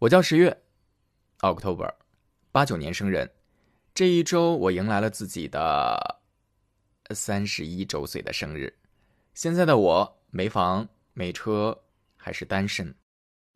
[0.00, 0.56] 我叫十月
[1.40, 1.92] ，October，
[2.52, 3.28] 八九年生人。
[3.92, 6.20] 这一周我迎来了自己的
[7.10, 8.72] 三十一周岁的生日。
[9.34, 11.76] 现在的我没房没车，
[12.16, 12.94] 还是单身。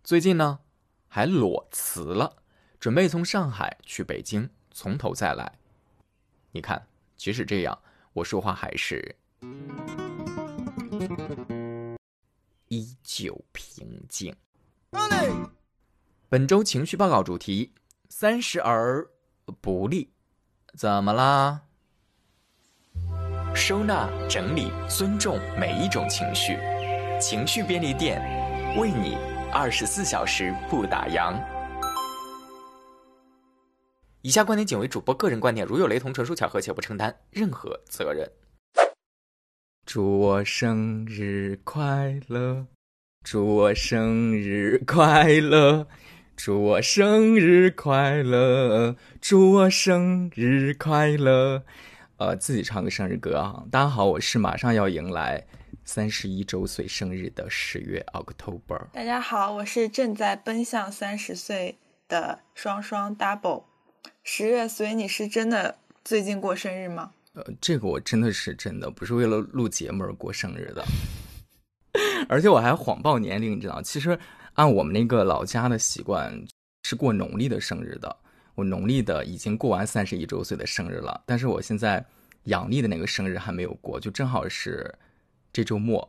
[0.03, 0.59] 最近呢，
[1.07, 2.35] 还裸辞了，
[2.81, 5.61] 准备从上海去北京，从头再来。
[6.51, 6.85] 你看，
[7.17, 7.81] 即使这样，
[8.15, 9.15] 我说话还是
[12.67, 14.35] 依旧平静。
[16.33, 17.75] 本周情绪报告主题：
[18.09, 19.07] 三十而
[19.61, 20.11] 不立。
[20.75, 21.61] 怎么啦？
[23.55, 26.57] 收纳、整理、尊重每一种情绪，
[27.21, 28.19] 情绪便利店
[28.79, 29.15] 为你
[29.53, 31.39] 二十四小时不打烊。
[34.23, 38.27] 以下观点仅为主播个人观点，如有雷同，纯属巧合，且不承担任何责任。
[39.85, 42.67] 祝我生日快乐！
[43.23, 45.87] 祝我生日快乐！
[46.45, 48.97] 祝我生日快乐！
[49.21, 51.63] 祝我生日快乐！
[52.17, 53.63] 呃，自己唱个生日歌啊！
[53.71, 55.47] 大家好，我是马上要迎来
[55.85, 58.89] 三十一周岁生日的十月 October。
[58.93, 63.63] 大家好，我是正在奔向三十岁的双双 Double。
[64.25, 67.13] 十月，所以你是真的最近过生日吗？
[67.35, 70.85] 呃，这个我真的是真的，不是为了录节目而过生日的，
[72.29, 73.81] 而且我还谎报年龄，你知道？
[73.81, 74.19] 其实。
[74.55, 76.33] 按我们那个老家的习惯，
[76.83, 78.17] 是过农历的生日的。
[78.55, 82.05] 我农历的已经过完三十一周岁的生日了，但是我现在
[82.45, 84.95] 阳历的那个生日还没有过，就正好是
[85.53, 86.07] 这周末，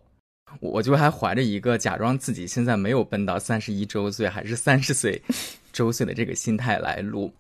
[0.60, 5.22] 我就还怀着一个假装自己现在没有奔到三十一周岁，还是三十岁
[5.72, 7.34] 周岁的这个心态来录。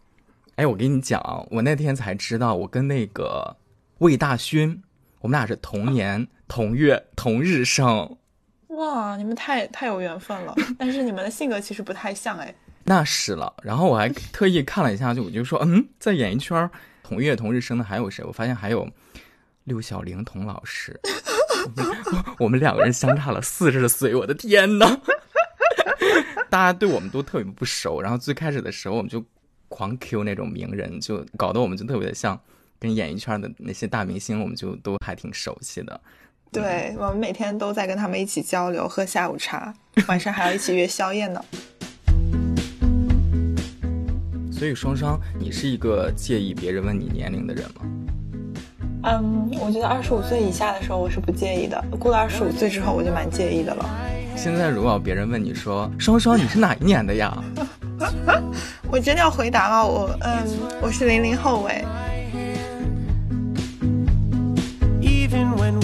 [0.55, 3.57] 哎，我跟你讲，我那天才知道，我跟那个
[3.97, 4.81] 魏大勋，
[5.19, 8.17] 我们俩是同年同月同日生。
[8.75, 12.53] 哇，你们太太有缘分了， 但是你们的性格其实不太像哎。
[12.85, 16.69] 那是了，然后我还特意看了一下，就我就说，嗯，在演艺圈
[17.01, 18.23] 同月同日生的还有谁？
[18.25, 18.89] 我发现还有
[19.63, 20.99] 六小龄童老师，
[22.39, 24.99] 我们两个人相差了四十岁，我的天呐！
[26.49, 29.23] 大家对我们都特别不熟，然后最开始的时候我们就
[29.69, 32.39] 狂 Q 那种名人，就搞得我们就特别的像
[32.79, 35.99] 跟演艺圈的那些大明星，我们就都还挺熟悉的。
[36.53, 39.73] 对我们每天都在跟他们一起交流，喝下午茶，
[40.07, 41.43] 晚上还要一起约宵夜呢。
[44.51, 47.81] 所以双双，你是一个介意别人问你年龄的人吗？
[49.05, 53.89] 嗯，我觉得二十五岁以下的时候我是不介意的，过了二十五岁之后我就蛮介意的了。
[54.35, 57.35] 现在如果别人问你说双双你是哪一年的呀？
[58.91, 59.83] 我真的要回答吗？
[59.83, 60.47] 我嗯，
[60.83, 61.83] 我是零零后哎。
[65.65, 65.79] 嗯，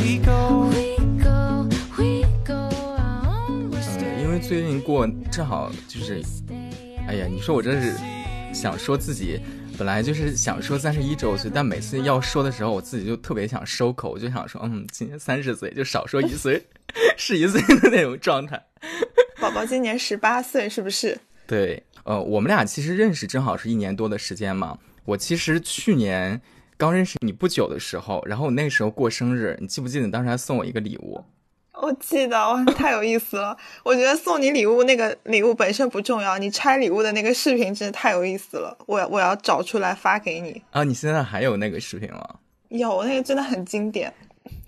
[4.20, 6.22] 因为最近过正好就是，
[7.08, 7.94] 哎呀，你说我这是
[8.54, 9.40] 想说自己
[9.78, 16.62] 本来就是想说三十一周岁，但每次要说的时候，我自己就特别想收口，我就想说，嗯，今年三十岁就少说一岁，
[17.16, 18.62] 是一岁的那种状态。
[19.40, 21.18] 宝宝今年十八岁，是不是？
[21.48, 24.78] 对，呃，我们俩其实认识正好是一年多的时间嘛。
[25.06, 26.42] 我其实去年。
[26.80, 31.22] 刚认识你不久的时候，然后我那时候过生日，你记不记得你当时还送我一个礼物？
[31.74, 33.58] 我记得，哇，太有意思了！
[33.84, 38.78] 我觉得送你礼物那个礼物本身不重要，你拆礼物的那个视频真的太有意思了。
[38.86, 40.86] 我我要找出来发给你啊！
[40.86, 42.26] 你现在还有那个视频吗？
[42.70, 44.14] 有，那个真的很经典，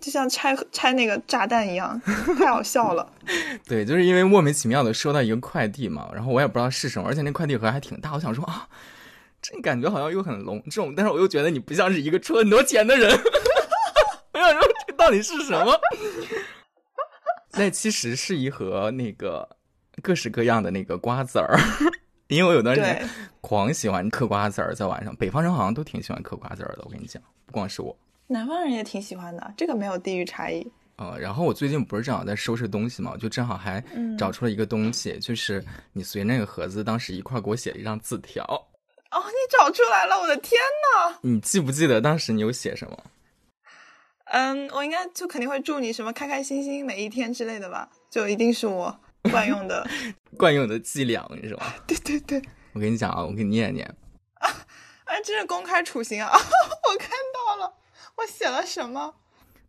[0.02, 1.98] 就像拆拆那个炸弹一样，
[2.38, 3.10] 太好笑了。
[3.66, 8.68] 对，就是因为莫名其妙的收到一个快递嘛，然后我也不知道是什么，而且那快递盒还挺大，我想说啊。
[9.42, 13.10] 这感觉好像又很隆重，但是我又觉得你不像是一个出很多钱的人。
[14.34, 15.80] 我想说，这到底是什么？
[17.54, 19.58] 那其实是一盒那个
[20.02, 21.60] 各式各样的那个瓜子儿，
[22.30, 23.10] 因为我有段时间
[23.42, 26.84] 狂喜欢嗑瓜子儿，在晚上，北方人好像都挺喜欢嗑瓜子儿的。
[26.86, 27.98] 我跟你讲，不光是我，
[28.28, 30.66] 南方人也挺喜欢的，这个没有地域差异。
[30.98, 33.84] 呃，然后我最近不是正好在收拾东西嘛，就正好还
[34.18, 38.46] 找出了一个东西，就是你随那个盒子当时一块给我写了一张字条。
[39.12, 40.20] 哦，你找出来了！
[40.20, 41.18] 我的天呐！
[41.22, 42.98] 你记不记得当时你有写什么？
[44.26, 48.98] 嗯，我应该就肯定会祝你什么开开心心每一天之类的吧，就一定是我
[49.30, 49.86] 惯用的
[50.38, 51.76] 惯用的伎俩，是吧？
[51.86, 52.42] 对对对，
[52.74, 53.86] 我跟你讲啊，我给你念念
[54.36, 54.50] 啊，
[55.06, 56.32] 哎，这是公开处刑啊！
[56.32, 57.74] 我看到了，
[58.16, 59.16] 我写了什么？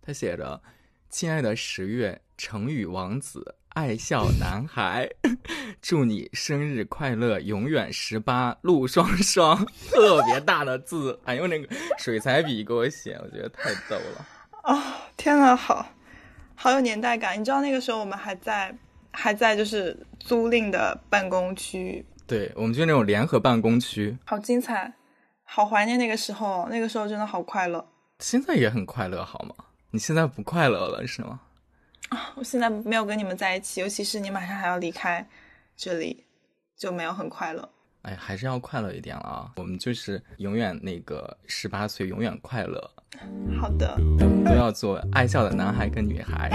[0.05, 0.63] 他写着
[1.11, 5.09] ：“亲爱的十月，成语王子。”爱笑男孩，
[5.81, 14.27] 祝你生日快乐，永远十八，陆双双， 特别大的字，还用那个水彩笔给我写，我觉得太逗了。
[14.65, 14.79] 哦，
[15.17, 15.87] 天呐，好
[16.55, 17.41] 好有年代感。
[17.41, 18.75] 你知道那个时候我们还在
[19.11, 24.93] 还在就是租赁的办公区对，我们就那种联合办公区，好精彩，
[25.45, 27.87] 好怀念那个时候，那个时候真的好快乐。
[28.19, 29.55] 现在也很快乐，好吗？
[29.91, 31.41] 你现在不快乐了是吗？
[32.13, 35.27] 啊，我现在没有跟你们在一起，尤其是你马上还要离开
[35.75, 36.27] 这里，
[36.77, 37.67] 就没有很快乐。
[38.03, 39.51] 哎，还是要快乐一点了啊！
[39.57, 42.91] 我们就是永远那个十八岁，永远快乐。
[43.59, 46.51] 好的，我们都要做爱笑的男孩跟女孩。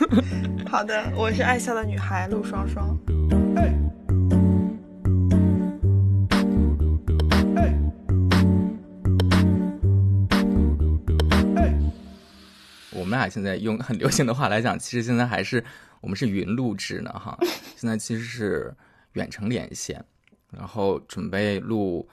[0.68, 2.94] 好的，我是爱笑的女孩陆双双。
[3.08, 3.91] 我
[13.12, 15.62] 们俩现在用很流行的话来讲，其实现在还是
[16.00, 17.38] 我们是云录制呢，哈。
[17.76, 18.74] 现在其实是
[19.12, 20.02] 远程连线。
[20.50, 22.06] 然后准备录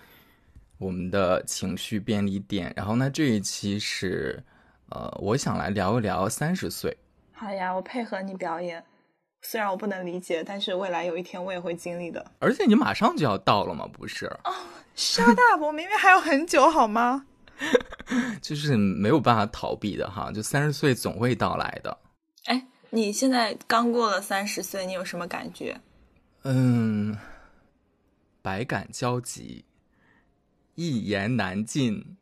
[0.78, 4.42] 我们的情绪便利店，然后呢，这一期是
[4.88, 6.96] 呃，我想来聊一聊三十岁。
[7.34, 8.82] 好呀，我配合你表演，
[9.42, 12.26] 虽然我不能理解，但是未来有一天我也会经历的。
[12.40, 14.26] 而且你马上就要到了嘛，不是？
[14.46, 14.56] 哦
[14.96, 15.62] ，shut up！
[15.62, 17.26] 我明明还有很久，好吗？
[18.42, 21.96] 就是没有办法逃避的哈，就三十岁总会到来的。
[22.46, 25.80] 哎，你现在刚过了三十岁，你有什么感觉？
[26.44, 27.18] 嗯。
[28.42, 29.66] 百感交集，
[30.76, 32.16] 一言难尽，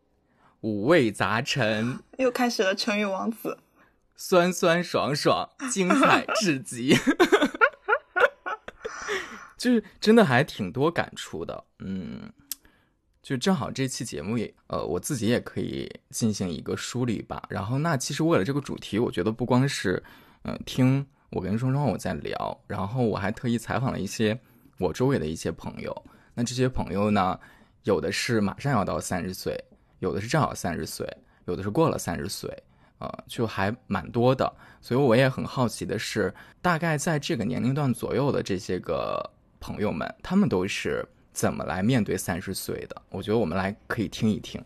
[0.61, 1.99] 五味杂陈。
[2.17, 3.59] 又开始了成语王子，
[4.15, 6.97] 酸酸爽爽，精彩至极。
[9.55, 12.33] 就是真的还挺多感触的，嗯，
[13.27, 17.43] 就正好这期节目也，呃，我自己也可以进行一个梳理吧。
[17.49, 20.01] 然后，那其实为了这个主题，我觉得不光是，
[20.43, 24.39] 嗯，听我跟双双我在聊，然后我还特意采访了一些。
[24.77, 27.37] 我周围的一些朋友，那这些朋友呢，
[27.83, 29.61] 有的是马上要到三十岁，
[29.99, 31.05] 有的是正好三十岁，
[31.47, 32.49] 有的是过了三十岁，
[32.99, 34.49] 呃，就还蛮多的。
[34.79, 39.21] 所以我也很好奇的是，大概在这个年龄段左右的这些个
[39.59, 41.05] 朋友们，他们都是
[41.37, 42.99] 怎么来面对三十岁的？
[43.11, 44.59] 我觉得我们来可以听一听。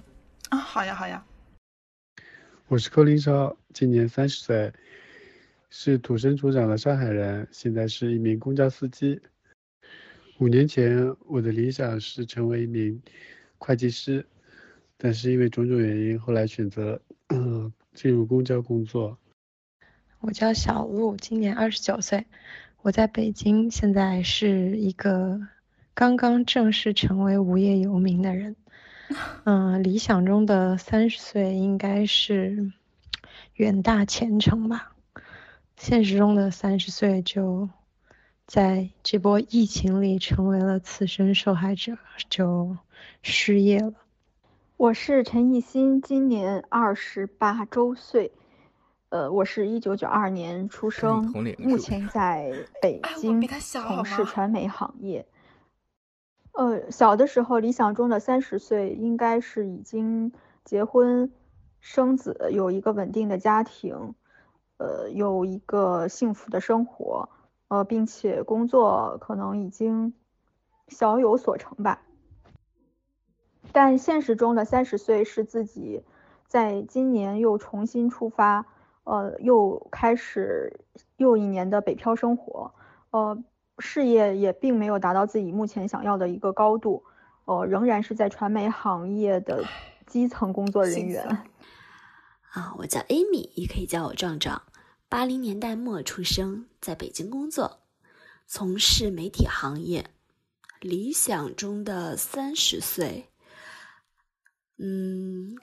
[0.47, 1.21] 啊，好呀，好呀。
[2.69, 4.71] 我是柯林超，今年三十岁，
[5.69, 9.19] 是土生土长的上海人，现在是一名公交司机。
[10.37, 13.01] 五年前，我的理想是成为一名
[13.57, 14.25] 会计师，
[14.95, 17.01] 但是因为种种原因，后来选择
[17.33, 19.17] 嗯进入公交工作。
[20.21, 22.25] 我叫小陆，今年二十九岁，
[22.81, 25.37] 我在北京，现在是一个
[25.93, 28.55] 刚刚正式成为无业游民的人。
[29.43, 32.71] 嗯，理想中的三十岁应该是
[33.55, 34.93] 远大前程吧，
[35.77, 37.69] 现实中的三十岁就。
[38.47, 41.97] 在这波疫情里，成为了次生受害者，
[42.29, 42.75] 就
[43.21, 43.93] 失业了。
[44.75, 48.33] 我是陈艺新，今年二十八周岁，
[49.07, 52.51] 呃，我是一九九二年出生，目前在
[52.81, 55.25] 北京从事传媒行业。
[56.53, 60.31] 呃，小的时候理想中的三十岁应该是已经
[60.63, 61.31] 结婚
[61.79, 64.15] 生子，有一个稳定的家庭，
[64.77, 67.29] 呃，有一个幸福的生活。
[67.69, 70.13] 呃，并且工作可能已经
[70.89, 72.01] 小有所成吧，
[73.71, 76.03] 但现实中的三十岁是自己
[76.47, 78.65] 在今年又重新出发，
[79.05, 80.81] 呃，又开始
[81.15, 82.73] 又一年的北漂生活，
[83.11, 83.41] 呃，
[83.81, 87.03] 事业也并没有达到自己目前想要的一个高度，
[87.45, 89.65] 呃，仍然是在传媒行业的
[90.05, 91.25] 基层工作人员。
[92.51, 94.61] 啊，我叫 Amy，也可以叫我壮壮。
[95.09, 97.81] 八零年代末出生在北京工作，
[98.45, 100.11] 从事媒体行业。
[100.79, 103.29] 理想中的三十岁，
[104.79, 105.55] 嗯，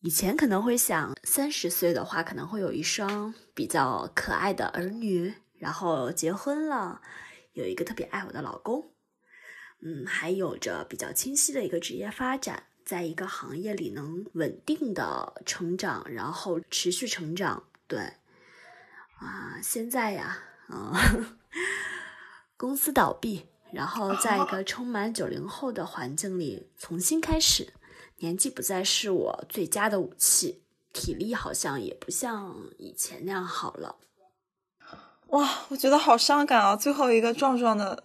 [0.00, 7.02] 以前可能会想三十岁的话，可能会有一双比较可爱的儿女，然后结婚了，
[7.52, 8.92] 有一个特别爱我的老公，
[9.80, 18.00] 嗯，还有着比较清晰的一个职业发展，在一个行业里能稳定的成长，然后持续成长，对。
[19.18, 20.92] 啊，现在呀，嗯，
[22.56, 27.72] 公司倒闭，然后在一个充满九零后的环境里重新开始，
[28.16, 33.96] 年纪不再是我最佳的武器，体力好像也不像以前那样好了。
[35.32, 36.76] 哇，我觉得好伤感啊！
[36.76, 38.02] 最后一个壮壮的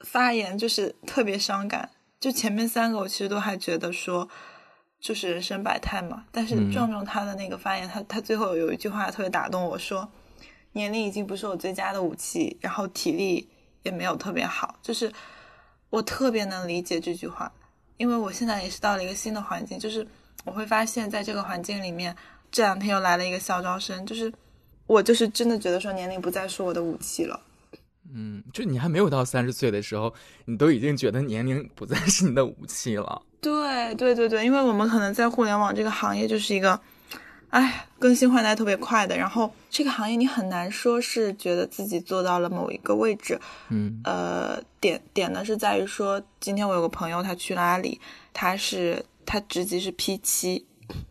[0.00, 4.28] 发言就是特别伤感，就前面三个我其实都还觉得说
[4.98, 10.08] 就是人生百态嘛，但是壮壮他的那个发言，他他最后有一句话特别打动我说。
[10.76, 13.48] 年龄已经不是我最佳的武器，然后体力
[13.84, 15.12] 也没有特别好，就是
[15.88, 17.52] 我特别能理解这句话，
[17.96, 20.04] 因为我现在也是到了一个新的环境，就是
[20.44, 22.16] 我会发现在这个环境里面，
[22.50, 24.32] 这两天又来了一个校招生，就是
[24.86, 27.40] 我就是真的觉得说年龄不再是我的武器了，
[28.14, 30.12] 嗯，就你还没有到三十岁的时候，
[30.44, 33.22] 你都已经觉得年龄不再是你的武器了。
[33.40, 36.78] 对对对对，因为我们可能在互联网这个行业就是一个，
[37.50, 39.16] 哎，更新换代特别快的。
[39.16, 43.38] 然后这个行业你很难说是觉得自己做到了某一个位置。
[43.68, 48.00] 嗯，呃，点点呢是在于说，今天我有个朋友他去了阿里，
[48.32, 50.66] 他是他职级是 P 七，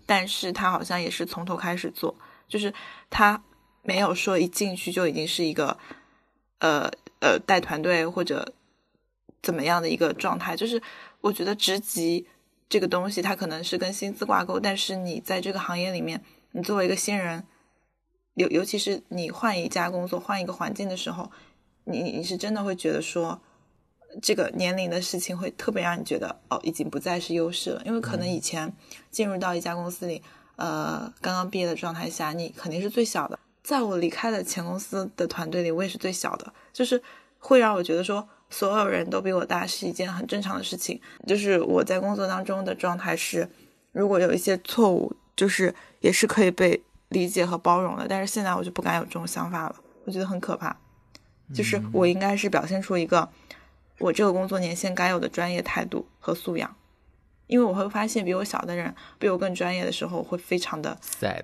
[0.06, 2.15] 但是他好像也是从头开始做，
[2.48, 2.74] 就是
[3.12, 3.39] 他
[3.83, 5.77] 没有说一进去就已经是一个。
[6.59, 8.53] 呃呃，带团队或者
[9.41, 10.81] 怎么样的一个状态，就是
[11.19, 12.25] 我觉得职级
[12.69, 17.45] 这个东西，它可能是跟薪资挂钩，但是你在这个行业里面，你作为一个新人，
[18.35, 21.29] 尤尤其是你换一家工作、换一个环境的时候，
[21.83, 23.41] 你你是真的会觉得说，
[24.21, 28.73] 这个年龄的事情会特别让你觉得哦，已经不再是优势了，因为可能以前
[29.11, 30.21] 进入到一家公司里，
[30.55, 33.37] 呃，刚刚毕业的状态下，你肯定是最小的。
[33.63, 37.01] 在我离开的前公司的团队里，我也是最小的，就是
[37.39, 41.00] 会让我觉得说所有人都比我大是一件很正常的事情。
[41.25, 43.50] 就是我在工作当中的状态是，
[43.93, 48.05] 如果有一些错误，就是也是可以被理解和包容的。
[48.08, 50.75] 但是现在我就不敢有这种想法了，我觉得很可怕。
[51.53, 53.29] 就是我应该是表现出一个
[54.00, 56.75] 我这个工作年限该有的专业态度和素养，
[57.48, 61.43] 因为我会发现比我小的人比我更专业的时候，会非常的 sad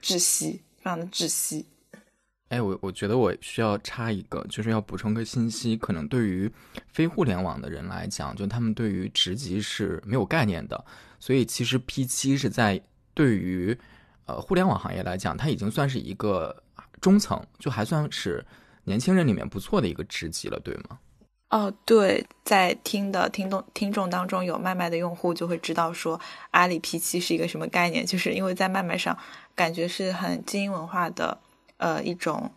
[0.00, 0.62] 窒息。
[0.88, 1.66] 非常的窒息。
[2.48, 5.76] 哎，我我觉得我需要插一个，就是要补充个信息。
[5.76, 6.50] 可能对于
[6.86, 10.82] 非互联网的人来讲，就他们对于职级是没有概念的。
[11.20, 13.76] 所以其实 P 七是在对于
[14.24, 16.62] 呃互联网行业来讲，它已经算是一个
[17.02, 18.42] 中层，就还算是
[18.84, 20.98] 年轻人里面不错的一个职级了，对吗？
[21.50, 29.16] 哦，对，在听的听众听众当中有麦麦的用户就会知道说阿里 P 七是一个什么概念，就是因为在麦麦上。
[29.54, 31.36] 感觉是很精英文化的，
[31.78, 32.48] 呃，一种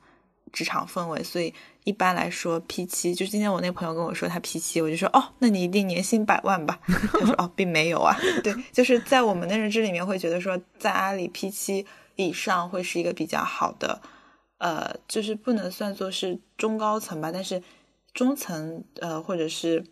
[0.53, 1.51] 职场氛围，所以
[1.83, 6.79] 一般来说，P 七就是今天我那朋友跟我说他 P 七，我就说哦，那你一定年薪百万吧？
[6.85, 8.15] 他说哦，并没有啊。
[8.43, 13.99] 对，就是在我们的认知里面会觉得说，在阿里 P 七以上会是一个比较好的，
[14.59, 17.59] 呃，就是不能算作是中高层吧，但是
[18.13, 19.83] 中层呃或者是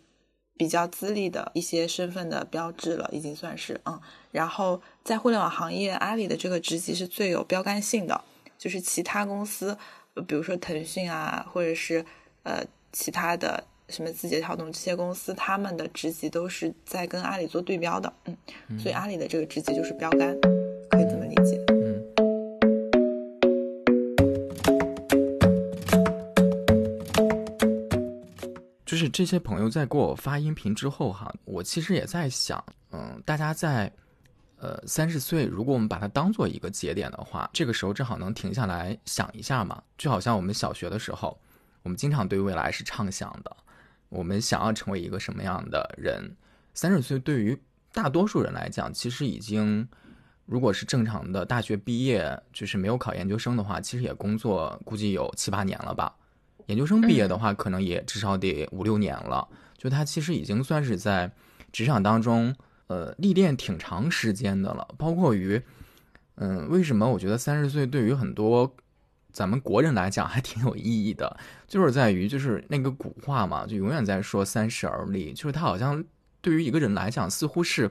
[0.56, 4.00] 比较资历的一些身份的标志了，已经算是嗯。
[4.30, 8.20] 然后在互联网行业，阿里的这个职级是最有标杆性的，
[8.58, 9.76] 就是其他公司，
[10.26, 12.04] 比如说腾讯啊，或者是
[12.42, 12.62] 呃
[12.92, 20.36] 其他的什么字节跳动这些公司，他们的职级都是在跟阿里做对标的，嗯，所以阿里的这个职级就是标杆，
[29.00, 33.92] 是这些朋友在给我发音频之后哈，我其实也在想，嗯，大家在。
[34.62, 39.82] 呃，三十岁，如果我们把它当做一个节点的话，这个时候正好能停下来想一下嘛。
[39.96, 41.40] 就好像我们小学的时候，
[41.82, 43.56] 我们经常对未来是畅想的，
[44.10, 46.30] 我们想要成为一个什么样的人。
[46.74, 47.58] 三十岁对于
[47.90, 49.88] 大多数人来讲，其实已经，
[50.44, 56.14] 如果是正常的大学毕业，就是没有考研究生的话，其实也工作估计有七八年了吧。
[56.66, 59.46] 研究生毕业的话，可能也至少得五六年了。
[59.76, 61.30] 就他其实已经算是在
[61.72, 62.54] 职场当中。
[62.90, 65.62] 呃，历练挺长时间的了，包括于，
[66.34, 68.74] 嗯，为什么我觉得三十岁对于很多
[69.30, 71.36] 咱们国人来讲还挺有意义的，
[71.68, 76.04] 就是在于就是那个古话嘛，就永远在说三十而立，就是他好像
[76.40, 77.88] 对于一个人来讲似乎是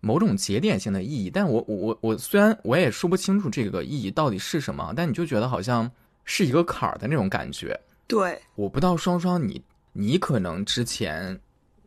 [0.00, 1.28] 某种节点性的意义。
[1.28, 5.90] 但我我我虽然我也说不清楚这个意义到底是什么，但你就觉得好像
[6.24, 7.78] 是一个坎儿的那种感觉。
[8.06, 9.62] 对，我不知道双双你
[9.92, 11.40] 你可能之前。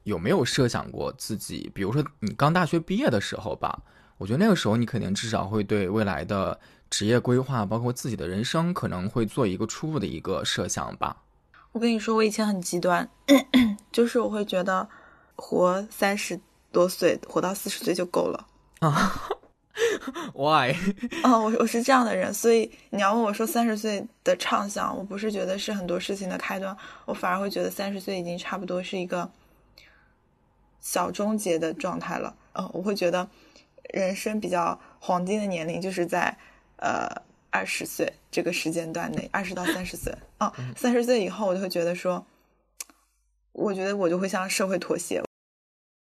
[0.06, 1.72] 有没有设想过自己？
[1.74, 3.82] 比如说你刚大学毕业的时候吧，
[4.20, 6.60] 我觉得那个时候你肯定至少会对未来的
[6.92, 11.24] 职业规划，包括自己的人生，可能会做一个初步的一个设想吧。
[11.72, 13.10] 我跟你说，我以前很极端，
[13.92, 14.88] 就是我会觉得
[15.36, 16.40] 活三十
[16.72, 18.46] 多岁，活到四十岁就够了
[18.82, 19.12] 啊。
[20.34, 20.74] Why？
[21.24, 29.30] 哦，我我是这样的人，所以你要问我说三十岁的畅想，我不是觉得是很多事情的开端，我反而会觉得三十岁已经差不多是一个。
[30.88, 33.28] 小终结的状态了，嗯，我会觉得
[33.92, 36.38] 人生比较黄金的年龄就是在
[36.76, 37.10] 呃
[37.50, 42.24] 二十岁这个时间段内，二十到三十岁，啊，三十岁以后我就会觉得说，
[43.54, 45.24] 我觉得我就会向社会妥协，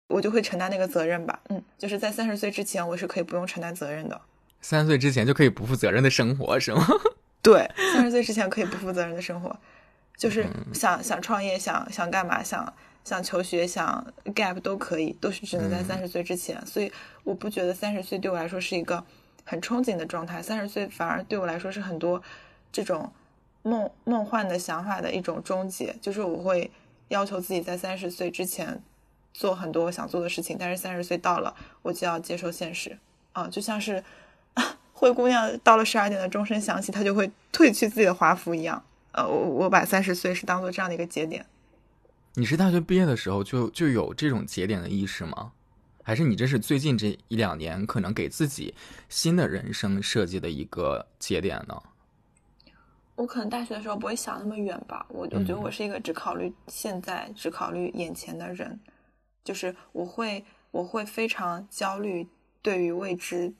[0.10, 4.20] 我就会承担那个责任吧，嗯，就是在三十岁之前我是可以不用承担责任的，
[4.60, 6.86] 三十岁之前就可以不负责任的生活是吗？
[7.42, 9.58] 对，三十岁之前可以不负责任的生活，
[10.18, 12.74] 就是想想创业，想想干嘛，想。
[13.06, 16.64] 想求学，想 gap 都可以，都是只能在三十岁之前。
[16.66, 16.92] 所以
[17.24, 19.04] 我不觉得三十岁对我来说是一个
[19.46, 20.44] 很憧憬的状态。
[20.44, 22.22] 三十岁反而对我来说是很多
[22.72, 23.12] 这种
[23.64, 26.70] 梦梦幻的想法的一种终结，就是我会
[27.08, 28.80] 要求自己在三十岁之前
[29.34, 32.98] 做很多我想做的事情，但是三十岁到了，我就要接受现实
[33.34, 34.04] 啊，就像是
[34.94, 38.84] 灰姑娘到了十二点的钟声响起，她就会褪去自己的华服一样。
[39.12, 41.46] 呃，我我把三十岁是当做这样的一个节点。
[42.36, 45.52] 你是大学毕业的时候就就有这种节点的意识吗？
[46.04, 48.74] 还是你这是最近这一两年可能给自己
[49.10, 51.82] 新的人生设计的一个节点呢？
[53.16, 55.06] 我可能大学的时候不会想那么远吧。
[55.10, 58.80] 我我觉得我是一个只考虑现在、只考虑眼前的人，
[59.50, 62.28] 就是我会我会非常焦虑，
[62.62, 63.52] 对于未知，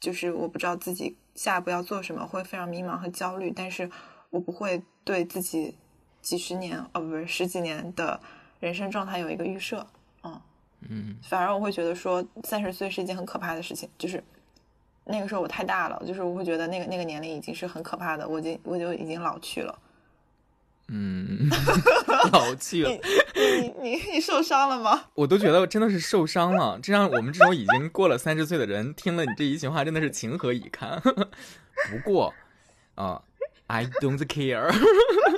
[0.00, 3.52] 就是我不知道自己下一步要做什么，会非常迷茫和焦虑。
[3.54, 3.90] 但是
[4.30, 5.76] 我不会对自己
[6.22, 8.18] 几十年哦，不是十几年的
[8.58, 9.86] 人生状态有一个预设。
[10.22, 10.40] 嗯
[10.88, 14.24] 嗯，反而我会觉得说三十岁是一件很可怕的事情，就是
[15.04, 19.78] 那个时候我太大了，就是我会觉得那个那个年龄已经是很可怕的，我已经我就已经老去了。
[20.88, 21.48] 嗯，
[22.32, 22.90] 老气了。
[22.90, 25.04] 你你你受伤了吗？
[25.14, 26.78] 我都觉得真的是受伤了。
[26.82, 31.00] 这让我们这种已经过了三十岁的人听了你这一席话，真的是情何以堪。
[31.90, 32.34] 不过
[32.94, 33.22] 啊
[33.66, 34.74] ，I don't care，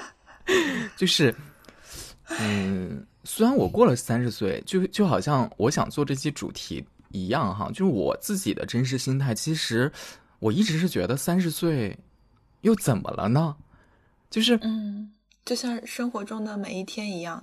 [0.97, 1.35] 就是
[2.38, 3.07] 嗯。
[3.23, 9.35] 虽然我过了三十岁，就就好像我想做这期主题一样哈，就是我自己的真实心态。
[9.35, 9.92] 其实
[10.38, 11.99] 我一直是觉得三十岁
[12.62, 13.54] 又怎么了呢？
[14.30, 15.12] 就是嗯，
[15.44, 17.42] 就像生活中的每一天一样。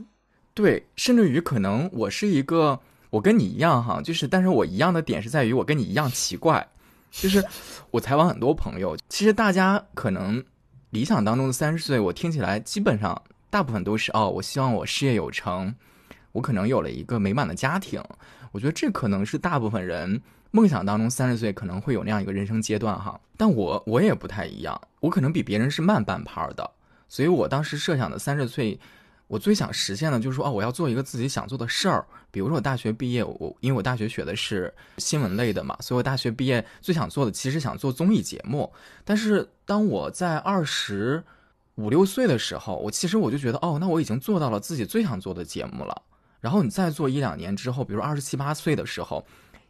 [0.54, 6.68] 对，甚至于可能我是一个，我跟你一样哈，就是但是我一样的点是在于我跟你一样奇怪，
[7.12, 7.44] 就是
[7.92, 10.44] 我采访很多朋友，其实大家可能
[10.89, 13.22] 理想当中的三十岁，我听起来基本上。
[13.50, 15.74] 大部分都是哦，我希望我事业有成，
[16.34, 18.04] 我可能有了一个美满的家庭。
[18.51, 23.18] 我觉得这可能是大部分人梦想当中三十岁可能会有那样一个人生阶段哈。
[23.38, 26.70] 但我我也不太一样，我可能比别人是慢半拍的。
[27.08, 28.80] 所以我当时设想的三十岁，
[29.28, 32.06] 我最想实现的就是说哦，我要做一个自己想做的事儿。
[32.32, 38.72] 比如说我大学毕业，我因为我大学学的是新闻类的嘛，所以我大学毕业最想做的其实想做综艺节目。
[39.04, 41.24] 但是当我在二十。
[41.78, 46.02] 五六岁的时候，我其实我就觉得，哦，那我已经做到了自己最想做的节目了。
[46.39, 49.24] 然后你再做一两年之后，比如二十七八岁的时候，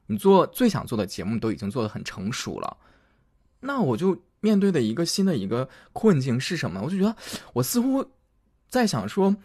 [0.06, 2.78] 你做最想做的节目都已经做得很成熟了。
[3.60, 6.82] 那我就面对的一个新的一个困境是什么？
[6.84, 7.16] 我就觉得，
[7.54, 8.06] 我似乎
[8.70, 9.36] 在想说，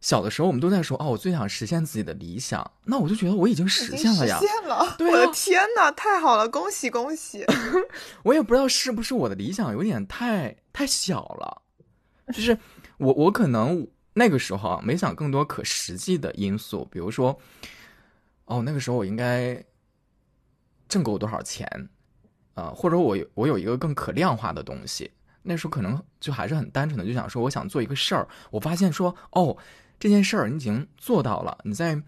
[0.00, 2.70] 小的时候我们都在说，哦，我最想实现自己的理想。
[2.84, 4.38] 那我就觉得我已经实现了呀！
[4.38, 4.96] 实现了！
[4.98, 7.44] 我的天哪，太好了，恭喜恭喜！
[8.24, 11.62] 我也不知道是不是我的理想有点太太小了。
[12.32, 12.56] 就是
[12.98, 17.38] 我，我可能那个时候啊，没想更多可实际的因素，比如说，
[18.44, 19.62] 哦，那个时候我应该
[20.88, 21.88] 挣够多少钱，
[22.60, 25.10] 啊，或者我我有一个更可量化的东西。
[25.42, 28.28] 那时候可能就还是很单纯的，就想说，我想做一个事儿。
[28.50, 29.56] 我发现说，哦，
[29.98, 32.00] 这件事儿你已经做到了，你在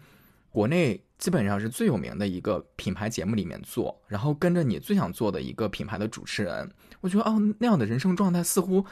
[0.49, 6.69] 国内基本上是最有名的一个品牌节目里面做，然后跟着你最想做的一个品牌的主持人，
[7.01, 8.85] 我觉得哦，那样的人生状态似乎。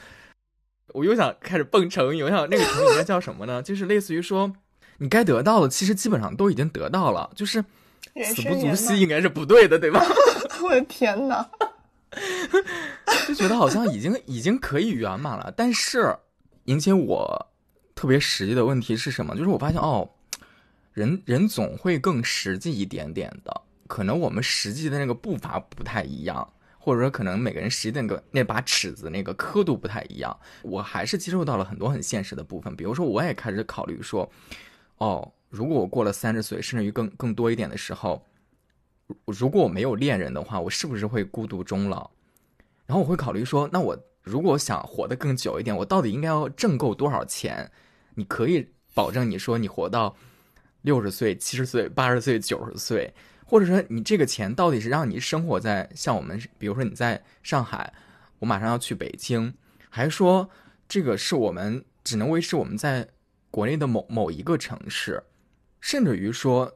[0.94, 3.62] 我又想开始蹦成语，我想那个成语应该叫什么呢？
[3.62, 4.52] 就是类似于说，
[4.98, 7.64] 你该得到的其实基本上都已经得到了，就是
[8.24, 10.04] 死不足惜应该是不对的，对吧？
[10.64, 11.50] 我的天哪，
[13.28, 16.16] 就觉得好像已经已经可以圆满了，但是
[16.66, 17.48] 引起我
[17.96, 19.36] 特别实际的问题是什么？
[19.36, 20.10] 就是我发现哦，
[20.94, 26.48] 人人总会更实际一点点的，可能我们实际的那个步伐不太一样。
[26.84, 32.76] 或者说，可能每个人实际那个那把尺子那个刻度不太一样，我还是接受到了很多很现实的部分。
[32.76, 34.28] 比如说，我也开始考虑说，
[34.98, 38.26] 哦，如果我过了三十岁，甚至于更更多一点的时候，
[39.26, 42.10] 如果我没有恋人的话，我是不是会孤独终老？
[42.86, 47.70] 然后我会考虑说，那我如果想活得更久一点，我到底应该要挣够多少钱？
[48.16, 50.16] 你可以保证你说你活到
[50.84, 53.14] 六十岁、七十岁、八十岁、九十岁。
[53.46, 57.94] 或者说，你这个钱到底是让你生活在像我们，比如说你在上海，
[58.40, 59.54] 我马上要去北京，
[59.90, 60.50] 还是说
[60.88, 63.06] 这个是我们只能维持我们在
[63.50, 65.22] 国内的某某一个城市，
[65.82, 66.72] 甚至于说，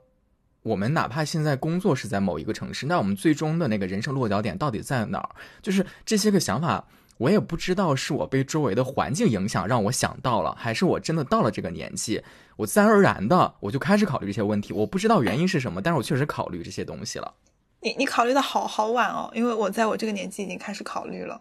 [0.63, 5.29] 我们哪怕现在工作是在某一个城市，那我们最终的那个人生落脚点到底在哪儿？
[5.61, 6.85] 就是这些个想法。
[7.17, 12.21] 我也不知道是我被周围的环境影响让我想到了，还是我真的到了这个年纪，
[12.57, 14.73] 我自然而然的我就开始考虑这些问题。
[14.73, 17.33] 我不知道原因是什么，但是我确实考虑这些东西了。
[17.79, 21.39] 你你考虑的好好晚哦，因为我在我这个年纪已经开始考虑了，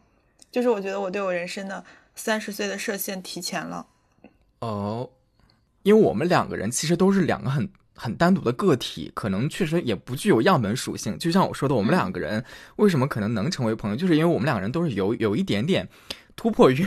[0.53, 3.85] 就是我觉得我对我人生的三十岁的设限提前了。
[4.61, 5.11] 哦，
[5.85, 7.71] 因为我们两个人其实都是两个很。
[7.97, 11.17] 很单独的个体，可能确实也不具有样本属性。
[11.17, 12.45] 就像我说的，我们两个人
[12.75, 15.89] 为什么可能能成为朋友，就是因为我们两个人都是有有一点点
[16.35, 16.85] 突破于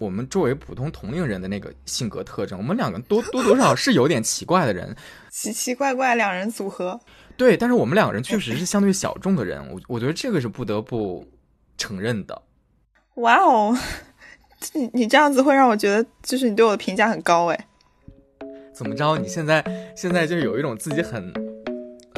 [0.00, 2.58] 我们作为普通同龄人的那个性格特征。
[2.58, 4.92] 我们两个 多多多少是有点奇怪的人，
[5.30, 6.98] 奇奇怪怪两人组合。
[7.36, 11.24] 对，但是我们两个人确实是相对小众的人，我我觉得这个是不得不
[11.78, 12.42] 承认的。
[13.14, 13.78] 哇哦，
[14.74, 17.68] 你你这样子会让我觉得，就是你对我的评价很高哎。
[18.72, 19.18] 怎么着？
[19.18, 21.51] 你现在现在就有一种自己很。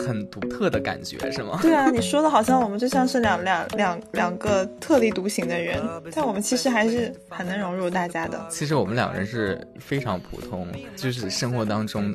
[0.06, 1.58] 很独特的感觉是吗？
[1.62, 5.82] 对啊，你说的好像我们就像是两两两两个特立独行的人，
[6.14, 8.46] 但我们其实还是很能融入大家的。
[8.50, 12.14] 其实我们两个人是非常普通，就是生活当中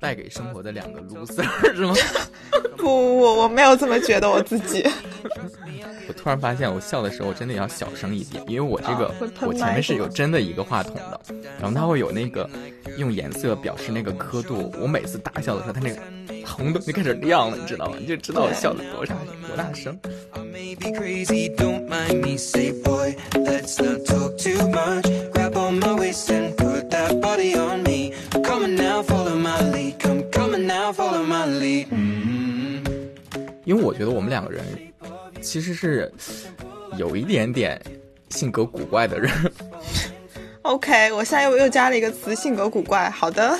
[0.00, 1.94] 带给生活的两个 loser 是吗？
[2.76, 4.86] 不，我我没有这么觉得我自己。
[6.08, 11.20] 我突然发现，我笑的时候真的要小声一点，因为我这个我前面是有真的一个话筒的，
[11.60, 12.48] 然后它会有那个
[12.96, 15.96] 用颜色表示那个刻度，我每次大笑的时候，它那个。
[16.46, 17.96] 红灯就开始亮了，你知道吗？
[17.98, 19.14] 你就知道我笑的多大
[19.46, 19.98] 多大声。
[33.64, 34.64] 因为我觉得我们两个人
[35.42, 36.10] 其实是
[36.96, 37.80] 有一点点
[38.30, 39.30] 性格古怪的人。
[40.62, 43.10] OK，我现在又又加了一个词，性格古怪。
[43.10, 43.58] 好的。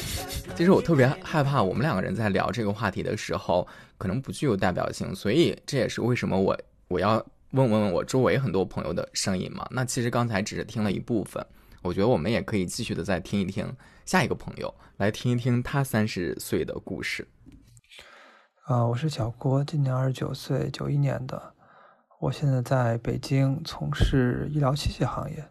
[0.57, 9.69] 其实我特别害怕，我们两个人在聊这个话题的时候，可能不具有代表性，所以这也是为什么我我要问问我周围很多朋友的声音嘛。
[9.71, 11.45] 那其实刚才只是听了一部分，
[11.83, 13.71] 我觉得我们也可以继续的再听一听
[14.07, 17.29] 下一个朋友，来听一听他三十岁的故事。
[18.65, 21.53] 啊，我是小郭，今年二十九岁，九一年的，
[22.19, 25.45] 我现在在北京从事医疗器械行业，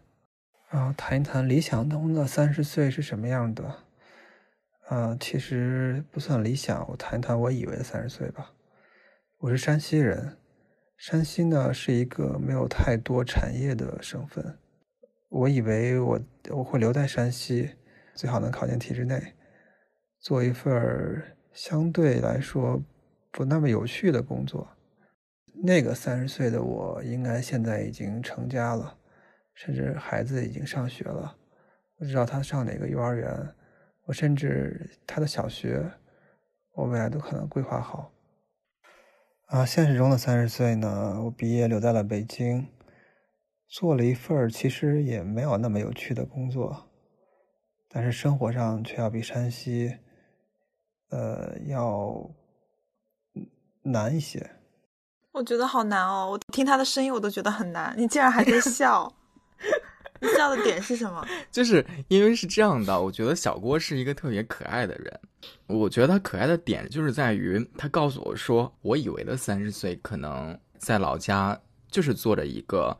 [0.68, 3.85] 然后谈一谈理想中的三十岁是什么样的。
[4.88, 6.88] 呃，其实不算理想。
[6.88, 8.52] 我谈一谈我以为的三十岁吧。
[9.38, 10.36] 我是山西人，
[10.96, 14.58] 山西呢是一个没有太多产业的省份。
[15.28, 16.20] 我以为我
[16.50, 17.70] 我会留在山西，
[18.14, 19.34] 最好能考进体制内，
[20.20, 22.80] 做一份相对来说
[23.32, 24.68] 不那么有趣的工作。
[25.64, 28.96] 那个三十岁的我，应该现在已经成家了，
[29.52, 31.36] 甚至孩子已经上学了。
[31.98, 33.52] 不知道他上哪个幼儿园。
[34.06, 35.92] 我甚至他的小学，
[36.72, 38.12] 我未来都可能规划好。
[39.46, 42.68] 啊，现实中的三十岁呢，我毕业留在了北京，
[43.68, 46.88] 做了一份其实也没有那么有趣的工作，
[47.88, 49.98] 但是生活上却要比山西，
[51.10, 52.30] 呃，要
[53.82, 54.50] 难一些。
[55.32, 57.94] 我觉得好难哦，我听他的声音我都觉得很难。
[57.96, 59.12] 你竟然还在笑。
[60.20, 61.26] 你笑的点是什么？
[61.50, 65.20] 就是因为是这样的，我觉得小郭是一个特别可爱的人。
[65.66, 71.58] 我觉得他可爱的点就是在于他告诉我说，我以为的三十岁可能在老家
[71.90, 72.96] 就是做着一个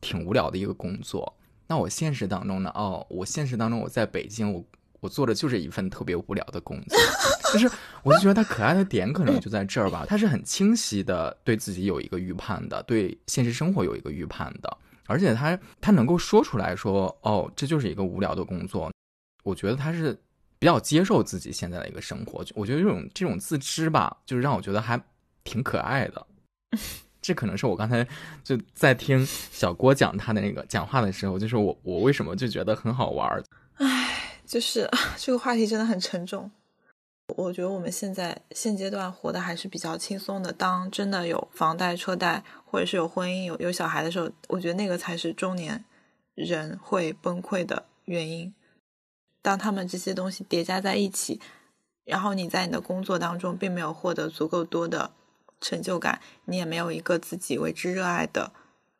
[0.00, 1.34] 挺无聊的一个工作。
[1.66, 2.70] 那我现实当中呢？
[2.74, 4.64] 哦，我现实当中我在北京，我
[5.00, 6.98] 我做的就是一份特别无聊的工作。
[7.52, 7.70] 就是
[8.02, 14.76] 我就觉得他可爱的点可能就在这儿吧，他是很清晰的对自己有一个预判的，对现实生活有一个预判的。
[15.08, 18.92] 而且他他能够说出来说哦，这就是一个无聊的工作，
[19.42, 20.12] 我觉得他是
[20.58, 22.44] 比较接受自己现在的一个生活。
[22.54, 25.00] 我觉得这种这种自知吧，就是让我觉得还
[25.42, 26.26] 挺可爱的。
[27.20, 28.06] 这可能是我刚才
[28.44, 33.42] 就在听小郭讲他的那个讲话的时候，就是我我为什么就觉得很好玩。
[33.76, 36.50] 唉，就是 这个话题真的很沉重。
[37.36, 40.52] 我觉得我们现在现阶段活的还是比较轻松的。
[40.52, 45.84] 当真的有房贷、车贷，或者是有婚姻、有有小孩的时候，我觉得那个才是中年
[46.34, 48.54] 人会崩溃的原因。
[49.42, 51.40] 当他们这些东西叠加在一起，
[52.04, 55.12] 然后你在你的工作当中并没有获得足够多的
[55.60, 58.52] 成就感，你也没有一个自己为之热爱的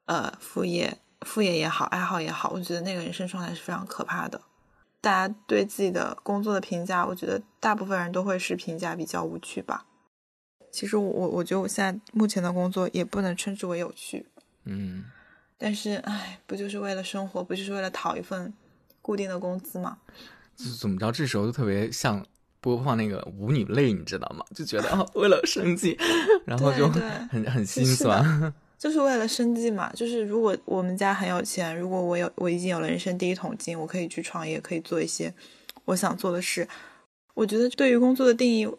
[0.04, 4.42] 呃副业，副业也好，爱好也好，我觉得那个人生状态是非常可怕的。
[5.08, 9.86] 大家对自己的工作的评价，我觉得大部分人都会是评价比较无趣吧。
[10.70, 14.26] 其实我我觉得我现在目前的工作也不能称之为有趣，
[14.64, 15.06] 嗯。
[15.56, 18.52] 但是唉，不就是为了生活，不就是为了讨一份
[19.00, 19.96] 固定的工资吗？
[20.78, 21.10] 怎么着？
[21.10, 22.22] 这时候就特别像
[22.60, 24.44] 播放那个舞女泪，你知道吗？
[24.54, 25.98] 就觉得啊，为了生计，
[26.44, 26.86] 然后就
[27.30, 28.52] 很很心酸。
[28.78, 35.34] 就是为了生计嘛，就是如果我们家很有钱，如果我有我已经有了人生第一桶金，我可以去创业，可以做一些
[35.86, 36.68] 我想做的事。
[37.34, 38.70] 我觉得对于工作的定义，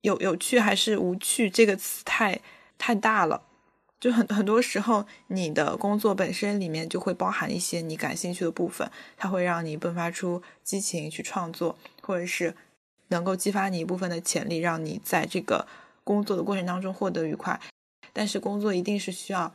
[0.00, 2.40] 有有趣还是无趣这个词太
[2.78, 3.42] 太大了。
[4.00, 12.54] 就很很多时候，你的工作本身里面就会包含一些你感兴趣的部分，它会让你迸发出激情去创作，或者是
[13.08, 15.68] 能够激发你一部分的潜力，让你在这个
[16.02, 17.60] 工作的过程当中获得愉快。
[18.12, 19.54] 但是工作一定是需要，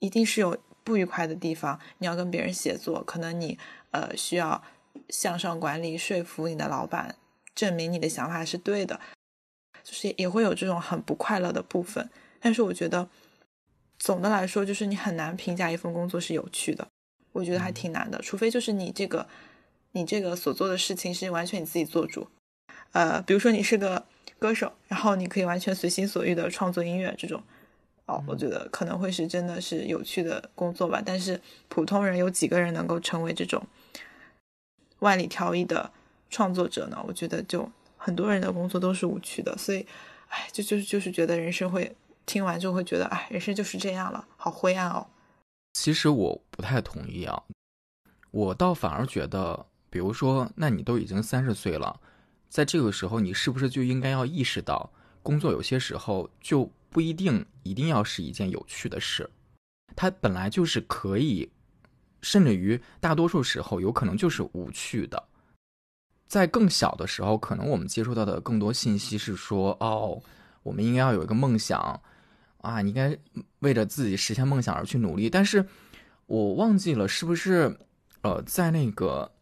[0.00, 3.58] 一定是有不愉快的地方，你要跟别人协作，可能你
[3.90, 4.62] 呃需要
[5.08, 7.16] 向上管理，说服你的老板，
[7.54, 9.00] 证明你的想法是对的，
[9.82, 12.10] 就是也会有这种很不快乐的部分。
[12.40, 13.08] 但是我觉得
[13.98, 16.86] 总的来说，就是你很难评价一份工作是有趣的，
[17.32, 19.26] 我觉得还挺难的，除非就是你这个
[19.92, 22.28] 你这个所做的事情是完全你自己做主，
[22.92, 24.04] 呃，比如说你是个
[24.38, 27.42] 歌手，然后你可以完全随心所欲的创作音乐这种。
[28.06, 33.66] 哦，我觉得可能会是真的是有趣的工作吧，但是普通人有几个人能够成为这种
[34.98, 35.90] 万里挑一的
[36.28, 37.02] 创作者呢？
[37.08, 39.86] 我觉得就很多人的工作都是无趣的，所以，
[40.28, 45.06] 哎，就就是就是觉得人生会听完就会觉得，哎，人生就是这样了，好灰暗哦。
[45.72, 47.44] 其实我不太同意啊，
[48.30, 51.98] 我倒反而觉得，比如说，那你都已经三十岁了，
[52.50, 54.90] 在这个时候，你是不是就应该要意识到，
[55.22, 56.70] 工作有些时候就。
[56.94, 59.28] 不一定一定要是一件有趣的事，
[59.96, 61.50] 它本来就是可以，
[62.22, 65.20] 甚至于大多数时候有可能就是无趣的。
[66.28, 70.22] 在更小的时候，可能我们接触到的更多信息是说：“哦，
[70.62, 72.00] 我们应该要有一个梦想
[72.58, 73.18] 啊，你应该
[73.58, 75.66] 为着自己实现梦想而去努力。”但是，
[76.26, 77.76] 我忘记了是不是
[78.22, 79.32] 呃，在那个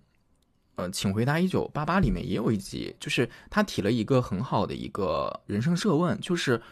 [0.76, 6.62] 呃，请回答一九八八里面也有一集，就是他提了一个很好的一个人生设问，就是。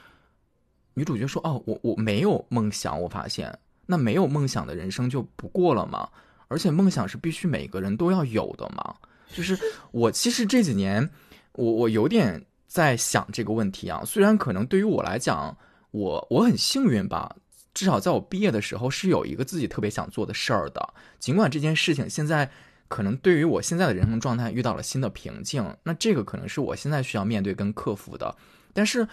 [0.94, 6.08] 女主角说：“哦，我我没有梦想，我发现那没有梦想的人生就不过了吗？
[6.48, 8.96] 而且梦想是必须每个人都要有的嘛？
[9.32, 9.56] 就是
[9.92, 11.08] 我其实这几年，
[11.52, 14.02] 我我有点在想这个问题啊。
[14.04, 15.56] 虽然可能对于我来讲，
[15.92, 17.36] 我我很幸运吧，
[17.72, 20.94] 至少在我毕业的时候是有一个自己特别想做的事儿的。
[21.20, 22.50] 尽管这件事情现在
[22.88, 28.36] 可能对于我现在的人生状态遇到了新的瓶颈，那这个可能是我现在需要面对跟克服的，
[28.74, 29.08] 但是。”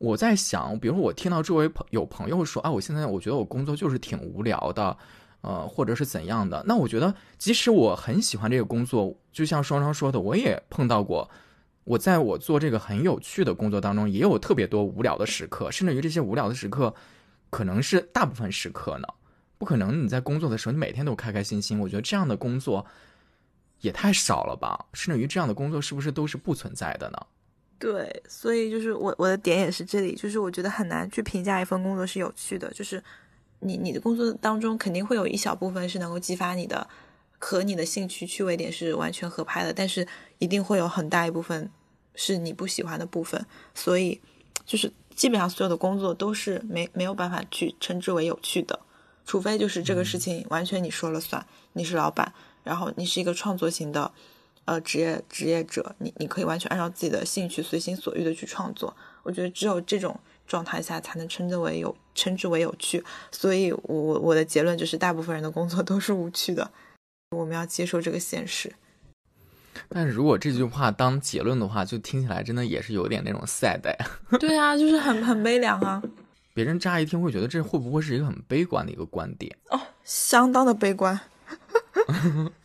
[0.00, 4.96] 我在想，比如我听到周围朋有朋友说啊，我现在我觉得我工作就是挺无聊的，
[5.42, 6.64] 呃，或者是怎样的。
[6.66, 11.28] 那我觉得，即使我很喜欢这个工作，就像双双说的，我也碰到过，
[11.84, 16.94] 我在我做这个很有趣的工作当中，也有特别多无聊的时刻，甚至于这些无聊的时刻，
[17.50, 19.06] 可能是大部分时刻呢。
[19.58, 21.78] 不可能你在工作的时候，你每天都开开心心。
[21.78, 22.86] 我觉得这样的工作
[23.82, 24.86] 也太少了吧？
[24.94, 27.18] 甚至于这样的工作是不是都是不存在的呢？
[27.80, 33.02] 对，所以就是我我的点也是这里，就是我觉得很难去评价一份工作是有趣的，就是
[33.60, 36.86] 你你的工作当中肯定会有一小部分是能够激发你的
[37.38, 40.06] 和你的兴趣趣味点是完全合拍的，但是
[40.38, 41.70] 一定会有很大一部分
[42.14, 43.42] 是你不喜欢的部分，
[43.74, 44.20] 所以
[44.66, 48.78] 就是基本上所有的工作都是没没有办法去称之为有趣的，
[49.24, 52.30] 除非就是这个事情完全你说了算，你是老板，
[52.62, 54.12] 然后你是一个创作型的。
[54.70, 58.96] 呃，职业职业者，你你可以完全按照自己的兴趣，随心所欲的去创作。
[59.24, 63.02] 我觉得只有这种状态下，才能称之为有，称之为有趣。
[63.32, 66.70] 所以，我我我的结论就是，大部分人的工作都是无趣的。
[67.36, 68.72] 我们要接受这个现实。
[69.88, 73.80] 但是如果这句话当结论的话，就听起来真的也是有点那种 sad。
[74.38, 76.00] 对啊，就是很很悲凉啊。
[76.54, 79.56] 别人乍一听会觉得这会不会是一个很悲观的一个观点？
[79.70, 81.18] 哦，相当的悲观。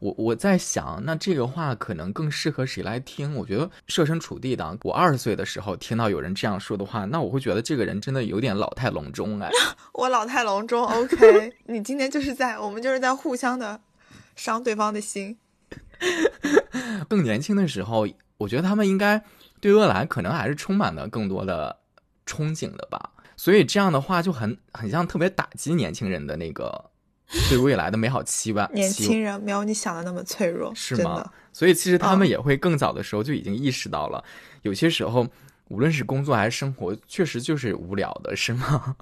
[0.00, 3.34] 我我在想，那这个话可能更适合谁来听？
[3.34, 9.50] 我觉得设身处地的，我二十岁的时候听到有人这样说的话，那我会觉得这个人真的有点老态龙钟哎。
[9.94, 11.52] 我老态龙钟，OK？
[11.66, 13.80] 你今天就是在我们就是在互相的
[14.36, 15.36] 伤对方的心。
[17.08, 18.06] 更年轻的时候，
[18.36, 19.20] 我觉得他们应该
[19.60, 21.76] 对未来可能还是充满了更多的
[22.24, 23.10] 憧憬的吧。
[23.36, 26.90] 所以这样的话就很很像特别打击年轻人的那个。
[27.48, 31.30] 对未来的美好期望，年轻人没有你想的那么脆弱，是吗？
[31.52, 34.24] 所以其实他们也会更早的时候就已经意识到了，
[34.62, 35.28] 有些时候
[35.68, 38.96] 无论是工作还是生活，确实就是无聊的，是吗？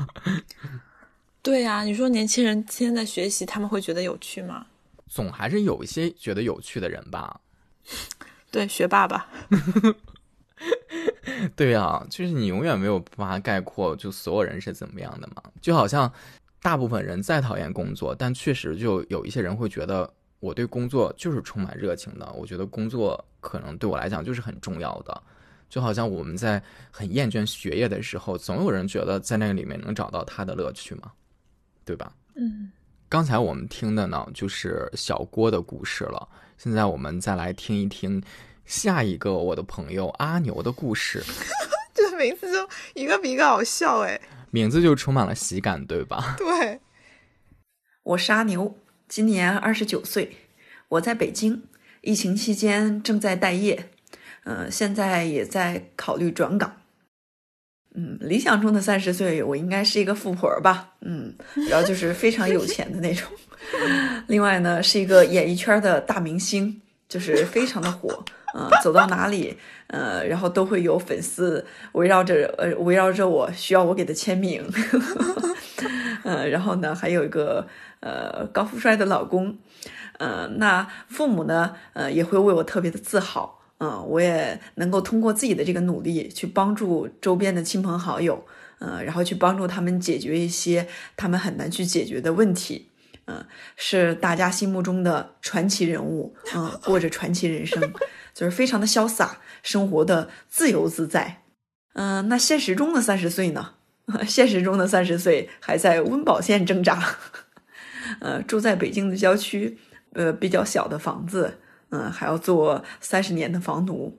[1.40, 4.66] 对呀，你说年轻人天天在学习，他们会觉得有趣吗？
[5.08, 7.40] 总还是有一些觉得有趣的人吧。
[8.50, 9.28] 对，学霸吧。
[11.54, 16.12] 对呀，就是你永远没有办法概括，就所有人是怎么样的嘛，就好像。
[16.66, 22.28] 大部分人再讨厌工作，但确实就有一些人会觉得我对工作就是充满热情的。
[22.32, 25.22] 我觉得工作可能对我来讲就是很重要的，
[25.68, 31.12] 就好像我们在很厌倦学业的时候，总有人觉得在那个里面能找到他的乐趣嘛，
[31.84, 32.12] 对吧？
[32.34, 32.72] 嗯。
[33.08, 36.28] 刚才我们听的呢，就是小郭的故事了。
[36.58, 38.20] 现在我们再来听一听
[38.64, 41.22] 下一个我的朋友阿牛的故事。
[41.96, 44.20] 这名字就一个比一个好笑哎。
[44.50, 46.36] 名字就充满了喜感，对吧？
[46.38, 46.80] 对，
[48.04, 48.78] 我是阿牛，
[49.08, 50.36] 今年二十九岁，
[50.88, 51.64] 我在北京，
[52.02, 53.90] 疫情期间正在待业，
[54.44, 56.80] 嗯，现在也在考虑转岗。
[57.94, 61.34] 嗯，理想中的三十岁，我应该是一个富婆吧，嗯，
[61.68, 63.26] 然后就是非常有钱的那种。
[64.28, 69.56] 另外呢，是一个演艺圈的大明星，就是非常的火，嗯，走到哪里，
[69.88, 74.64] 呃，然后都会有粉丝围绕着，呃，围绕着我，需要我给他签名。
[76.24, 77.66] 嗯， 然后呢，还有一个
[78.00, 79.56] 呃高富帅的老公，
[80.18, 83.62] 嗯，那父母呢，呃，也会为我特别的自豪。
[83.78, 88.42] 嗯，我也能够通过自己的这个努力去帮助周边的亲朋好友，
[88.78, 92.88] 嗯，然后去帮助他们解决一些他们很难去解决的问题，
[93.26, 93.44] 嗯，
[93.76, 97.80] 是大家心目中的传奇人物，嗯，过着传奇人生，
[98.32, 101.42] 就是非常的潇洒，生活的自由自在，
[101.94, 103.74] 嗯，那现实中的三十岁呢？
[104.26, 107.02] 现实中的三十岁还在温饱线挣扎，
[108.20, 109.76] 呃，住在北京的郊区，
[110.12, 111.58] 呃，比较小的房子。
[111.90, 114.18] 嗯，还要做三十年的房奴，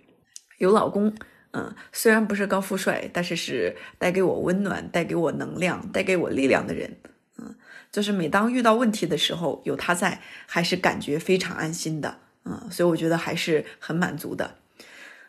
[0.57, 1.13] 有老公，
[1.51, 6.97] 嗯，虽然不是高富帅，但是是带给我温暖、带给我能量、带给我力量的人，
[7.91, 14.55] 就是每当遇到问题的时候，有他在，还是感觉非常安心的，嗯，所以我觉得还是很满足的，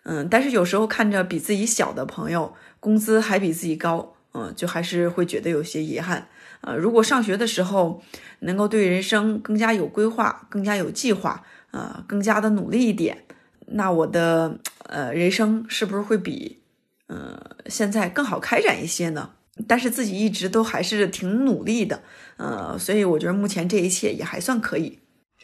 [0.04, 6.28] 嗯，但是有时候看着比自己小的朋友工资还比自己高，嗯，就还是会觉得有些遗憾，
[6.60, 8.02] 呃，如果上学的时候
[8.40, 11.44] 能够对人生更加有规划、更加有计划。
[11.70, 13.26] 呃，更加的努力一点，
[13.66, 16.62] 那我的呃人生是不是会比
[17.08, 19.32] 呃现在更好开展一些呢？
[19.66, 22.02] 但是自己一直都还是挺努力的，
[22.36, 24.98] 呃，所以我觉得目前这一切也还算可以。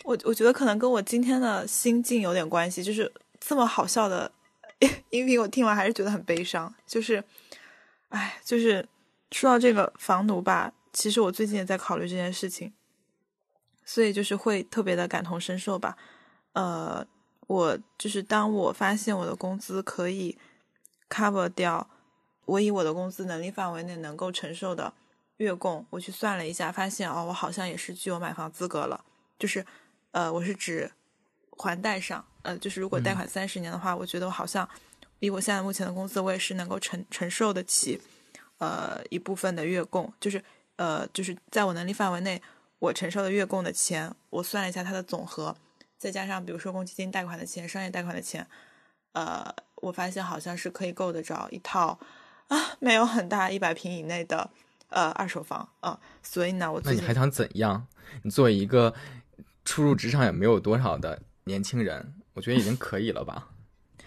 [0.04, 4.30] 我我觉得可能跟我今天的心境有点关系，就是这么好笑的
[5.10, 6.72] 音频， 我听完还是觉得很悲伤。
[6.86, 7.24] 就是，
[8.10, 8.86] 哎，就是
[9.32, 12.72] 说到这个房奴吧，其实我最近也在考虑这件事情，
[13.84, 15.96] 所以就是会特别的感同身受吧。
[16.52, 17.06] 呃，
[17.46, 20.36] 我就是当我发现我的工资可以
[21.08, 21.88] cover 掉
[22.46, 24.92] 我以我的工资能力范围内能够承受的
[25.38, 29.04] 月供，我去算了一下，发现哦，我好像也是具有买房资格了。
[29.38, 29.64] 就是，
[30.12, 30.90] 呃，我是指
[31.50, 34.68] 还贷上，呃，就是如果贷款三十年的话，我觉得我好像
[35.18, 38.00] 以我现在目前的工资，我也是能够承承受得起，
[38.58, 40.42] 呃，一部分的月供，就是
[40.76, 42.40] 呃，就是在我能力范围内，
[42.78, 45.56] 我承受的月供的钱，我算了一下它的总和。
[45.98, 48.46] 再加上，比如说公积金贷款的钱、商业贷款的钱，
[49.12, 51.98] 呃，我发现好像是可以够得着一套
[52.48, 54.50] 啊，没有很大一百平以内的
[54.88, 55.98] 呃二手房啊。
[56.22, 57.86] 所以呢，我那你还想怎样？
[58.22, 58.94] 你作为一个
[59.64, 63.48] 初入职场也没有多少的年轻人，我觉得已经可以了吧？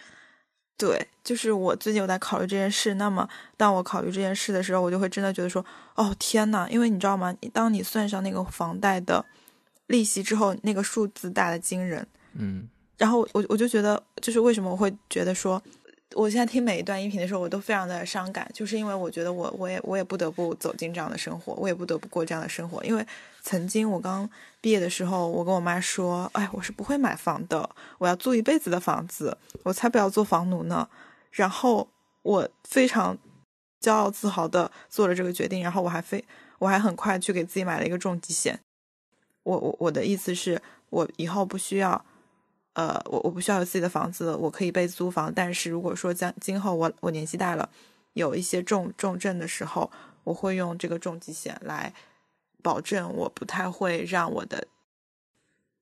[0.77, 2.93] 对，就是我最近有在考虑这件事。
[2.95, 7.35] 那么，当我考虑这件事的时候，我就会真的觉得说，哦天呐，因为你知道吗？
[7.51, 9.25] 当你算上那个房贷的。
[9.87, 15.63] 利息之后，那个数字大的惊人，嗯，然后我我就觉得，就是为什么我会觉得说，
[16.15, 23.05] 我现在听每一段音频的时候，我都非常的伤感，就是因为我觉得我我也我也不得不走进这样的生活，我也不得不过这样的生活，因为
[23.41, 24.29] 曾经我刚
[24.61, 30.87] 毕业的时候，我跟我妈说，哎，我是不会买房的，我要租一辈子的房子，我才不要做房奴呢。
[31.31, 31.87] 然后
[32.23, 33.17] 我非常
[33.81, 36.23] 骄傲自豪的做了这个决定，然后我还非
[36.59, 38.59] 我还很快去给自己买了一个重疾险。
[39.43, 42.03] 我我我的意思是，我以后不需要，
[42.77, 45.33] 呃，我我不需要有自己的房子，我可以被租房。
[45.33, 47.67] 但是如果说将今后我我年纪大了，
[48.13, 49.89] 有一些重重症的时候，
[50.23, 51.91] 我会用这个重疾险来
[52.61, 54.67] 保证我不太会让我的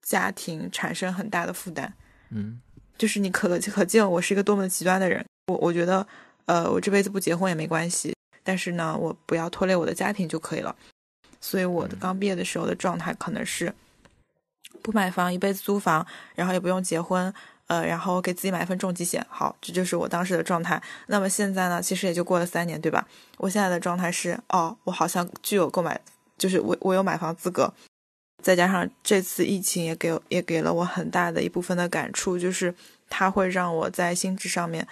[0.00, 1.92] 家庭产生很大的负担。
[2.30, 2.58] 嗯，
[2.96, 5.22] 就是你可可见我是一个多么的极端的人。
[5.48, 6.06] 我我觉得，
[6.46, 10.74] 呃，我这辈子不结婚也没关系，但是呢，我不要拖累我的家庭就可以了。
[11.42, 13.70] 所以我的刚毕业的时候的状态可能是
[14.76, 17.32] 不买房，一辈子租房，然后也不用结婚，
[17.66, 19.24] 呃，然后给自己买一份重疾险。
[19.28, 20.80] 好，这就是我当时的状态。
[21.06, 23.06] 那么现在呢，其实也就过了三年，对吧？
[23.38, 26.00] 我现在的状态是，哦，我好像具有购买，
[26.38, 27.72] 就是我我有买房资格。
[28.42, 32.72] 再加上这次疫情也给也给了我很大的一部分的感触，就是
[33.08, 34.86] 它会让我在心智上面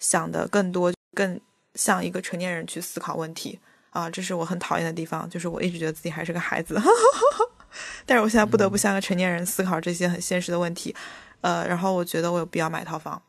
[0.00, 1.40] 想的更多，更
[1.74, 3.60] 像一个成年人去思考问题。
[3.90, 7.55] 啊，这是我很讨厌的地方，就是我一直觉得自己还是个孩子，哈哈哈哈
[8.04, 10.94] 但是我现在不得不像个成年人思考这些很现实的问题，
[11.40, 13.20] 呃，然后我觉得我有必要买套房，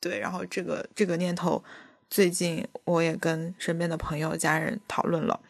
[0.00, 1.62] 对，然后这个这个念头
[2.10, 5.40] 最近我也跟身边的朋友家人讨论了，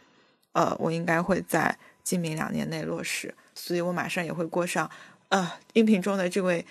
[0.52, 4.90] 呃，我应该会在今明两年内落实，所以我马上也会过上
[5.28, 6.64] 呃音频中的这位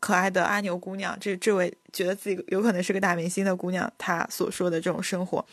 [0.00, 5.44] 可爱的阿牛姑娘，这这位觉得自己有可能是个大明星的姑娘，她所说的这种生活。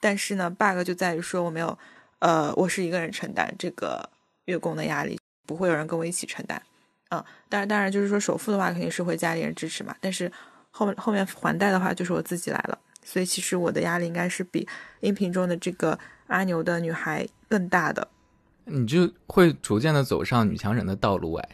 [0.00, 1.76] 但是呢，bug 就在于说我没有，
[2.20, 4.08] 呃，我是一个人承担这个
[4.48, 6.60] 月供的压力，不会有人跟我一起承担，
[7.10, 10.30] 嗯，当然，当然就是说首付的话肯定是会家里人支持嘛，但是
[10.70, 14.66] 后面后面还贷的话就是我自己来了，所以其实我的压力应该是比
[15.00, 18.08] 音频中的这个阿牛的女孩更大的。
[18.64, 21.48] 你就会逐渐的走上女强人的道路哎。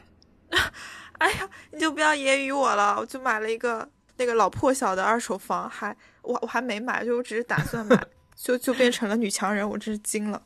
[1.18, 8.04] 哎呀，你就不要揶揄我了，我就买了一个那个老破小的二手房，还我我还没买，就我只是打算买，
[8.36, 10.42] 就就变成了女强人，我真是惊了。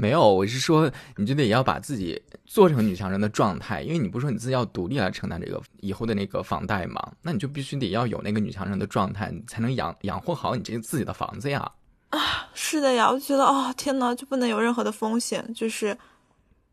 [0.00, 11.70] 没有，我是说，你就得要把自己做成女强人的状态，因为你不是说你自己要独立来承担这个以后的那个房贷嘛，那你就必须得要有那个女强人的状态，你才能养养活好你这个自己的房子呀。
[12.08, 15.94] 啊，是的呀，我觉得哦，天呐，就不能有任何的风险，就是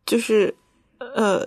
[0.05, 0.55] 就是
[0.99, 1.45] 呃，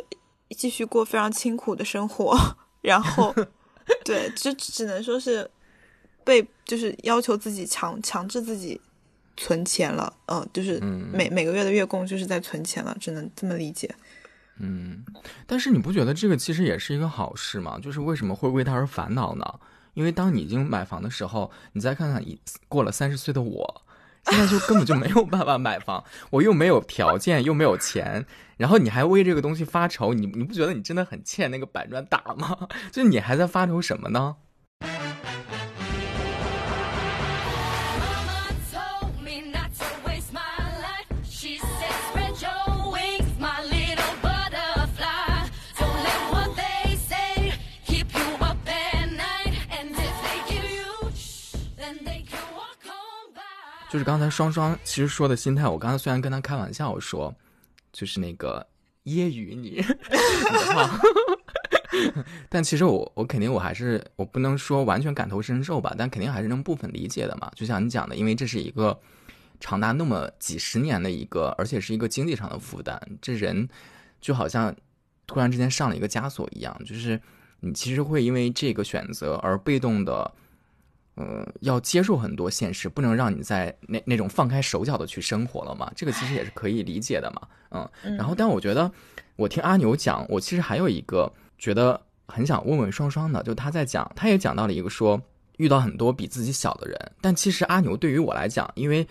[0.50, 2.36] 继续过非常清苦的生活，
[2.82, 3.34] 然后
[4.04, 5.50] 对，就只能说是
[6.24, 8.78] 被就是要求自己强强制自己。
[9.40, 13.90] 存钱了，嗯，就是每每个月的月供就是在存钱了，只能这么理解。
[14.58, 15.02] 嗯，
[15.46, 17.78] 但是你不觉得这个其实也是一个好事吗？
[17.82, 19.44] 就是为什么会为他而烦恼呢？
[19.94, 22.38] 因为当你已经买房的时候，你再看看已
[22.68, 23.82] 过了三十岁的我，
[24.26, 28.26] 现在就根本就没有办法买房，我又没有条件，又没有钱，
[28.58, 32.68] 然后你还为这个东西发愁，你你不觉得你真的很欠那个板砖打吗？
[32.92, 34.36] 就你还在发愁什么呢？
[53.90, 57.34] 就是刚才双双其实说的心态，我刚才虽然跟他开玩笑，我说
[57.92, 58.64] 就是那个
[59.04, 59.84] 揶揄你，
[62.48, 67.50] 但其实我我肯定我还是我不能说完全感同身受吧，但肯定还是能部分理解的嘛。
[67.56, 68.96] 就像你讲的，因为这是一个
[69.58, 73.68] 长达那么几十年的一个，而且是一个经济上的负担，这人
[74.20, 74.72] 就好像
[75.26, 77.20] 突然之间上了一个枷锁一样，就是
[77.58, 80.32] 你其实会因为这个选择而被动的。
[81.16, 85.90] 呃，要接受很多现实，不能让你在那那种放开手脚的去生活了嘛？
[85.94, 87.42] 这个其实也是可以理解的嘛。
[87.70, 88.90] 嗯，然后，但我觉得，
[89.36, 95.20] 我听阿牛讲，我其实还有一个觉得很想问问双双的，就他在讲，他也讲到了一个说
[95.58, 99.06] 遇到很多比自己小的人，但其实阿牛对于我来讲，因为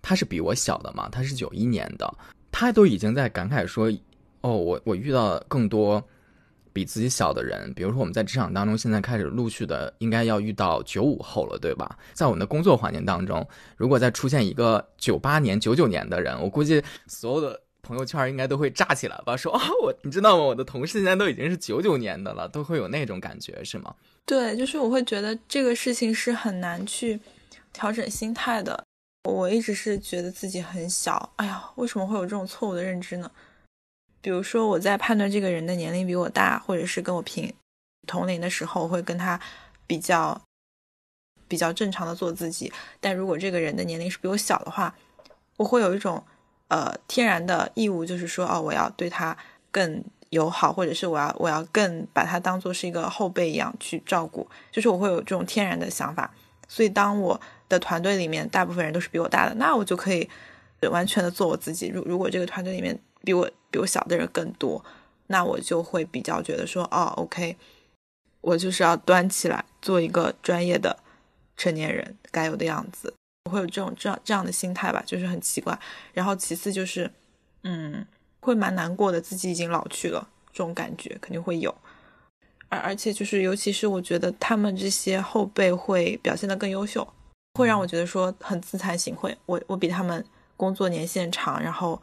[0.00, 2.12] 他是比我小的嘛，他是九一年的，
[2.50, 3.88] 他都已经在感慨说，
[4.40, 6.02] 哦，我我遇到更多。
[6.72, 11.98] 比自己小的人，比如说我们在职场当中，现在开始陆续的应该要遇到九五后了，对吧？
[12.12, 13.46] 在我们的工作环境当中，
[13.76, 19.36] 如果再出现一个九八年、九九年的人，我估计所有的朋友圈应该都会炸起来吧？
[19.36, 20.44] 说啊，我你知道吗？
[20.44, 23.94] 我的同事现在都已经是九九年的了，都会有那种感觉，是吗？
[24.24, 27.18] 对，就是我会觉得这个事情是很难去
[27.72, 28.84] 调整心态的。
[29.28, 33.30] 我一直是觉得自己很小，哎呀，为什么会有这种错误的认知呢？
[34.22, 37.52] 比如说，我在判断这个人的年龄比我大，或者是跟我平
[38.06, 39.38] 同龄的时候，会跟他
[39.86, 40.40] 比较
[41.48, 42.72] 比较正常的做自己。
[43.00, 44.94] 但如果这个人的年龄是比我小的话，
[45.56, 46.24] 我会有一种
[46.68, 49.36] 呃天然的义务，就是说，哦，我要对他
[49.70, 56.32] 更友好，或者是我要我要更把他当做是一个后辈一样去照顾，就是我会有这种天然的想法。
[56.68, 60.26] 所以，当我的团队里面大部分人都是比我大的，那我就可以
[60.90, 61.88] 完全的做我自己。
[61.88, 64.84] 如如果这个团队里面比我比我小的人更多，
[65.28, 67.56] 那我就会比较觉得说，哦，OK，
[68.42, 70.96] 我就是要端起来做一个专业的
[71.56, 73.12] 成年人该有的样子，
[73.46, 75.76] 我会有这种这样这样的心态吧，就是很奇怪。
[76.12, 77.10] 然后其次就是，
[77.62, 78.06] 嗯，
[78.40, 81.74] 会蛮难过的，自己已经老去了，这种感觉肯定会有。
[82.68, 87.06] 而而且就是，尤其是我觉得他们这些后辈会表现得更优秀，
[87.54, 89.34] 会让我觉得说很自惭形秽。
[89.46, 90.22] 我我比他们
[90.58, 91.98] 工作年限长，然后。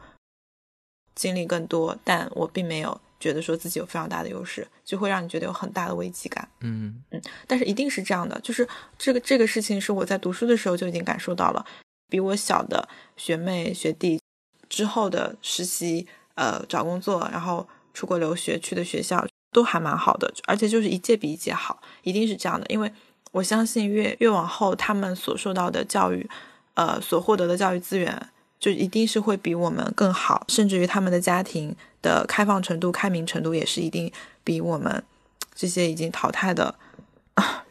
[1.20, 6.48] 经历更多，但我并没有觉得说自己有非常大的优势，就会让你觉得有很大的危机感。
[6.60, 8.66] 嗯嗯，但是一定是这样的，就是
[8.96, 11.62] 这个这个事情是我在读书的时候就已经感受到了，
[12.08, 14.18] 比我小的学妹学弟
[14.70, 16.06] 之后的实习，
[16.36, 22.90] 呃，找工作，然后出国留学去的学校都还蛮好的，而且就是一届比一届好，一定是这样的，因为
[23.32, 26.26] 我相信越越往后他们所受到的教育，
[26.72, 28.30] 呃，所获得的教育资源。
[28.60, 34.12] 就一定是会比我们更好，甚至于他们的家庭的开放程度、开明程度也是一定
[34.44, 35.02] 比我们
[35.54, 36.74] 这些已经淘汰的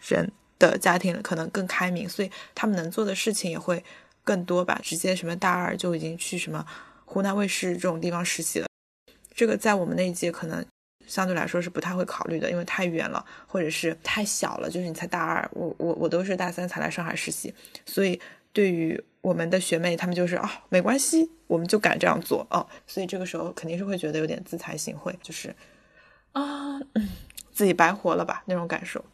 [0.01, 3.83] 人的家庭可能更开明，所以他们能做的事情也会
[4.23, 4.81] 更多吧。
[4.83, 6.65] 直接什么大二就已经去什么
[7.05, 8.67] 湖南卫视这种地方实习了，
[9.35, 10.65] 这个在我们那一届可能
[11.05, 14.67] 相对来说是不太会考虑的，因为太远了，或者是太小了。
[14.67, 17.53] 就是你才大二，我我我都是大三才来上海实习，
[17.85, 18.19] 所以
[18.51, 18.99] 对于。
[19.21, 25.55] 我们的学妹，她们就是啊，没关系，我们就敢这样做哦，所以这个时候肯定是会觉得有点自惭形秽，就是
[26.31, 26.79] 啊，
[27.51, 29.03] 自己白活了吧那种感受。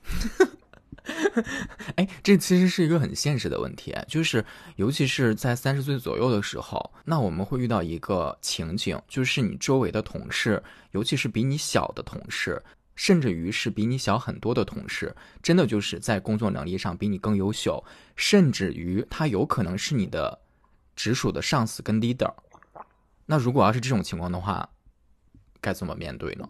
[1.97, 4.43] 哎，这其实是一个很现实的问题，就是
[4.76, 12.60] 尤其是在三十岁左右的时候，那我们会遇到一个情景，就是你周围的同事，尤其是比你小的同事，
[12.96, 17.84] 甚至于是比你小很多的同事，真的就是在工作能力上比你更优秀，
[18.16, 20.39] 甚至于他有可能是你的
[20.96, 22.34] 直属的上司跟 leader。
[23.26, 24.70] 那如果要是这种情况的话，
[25.60, 26.48] 该怎么面对呢？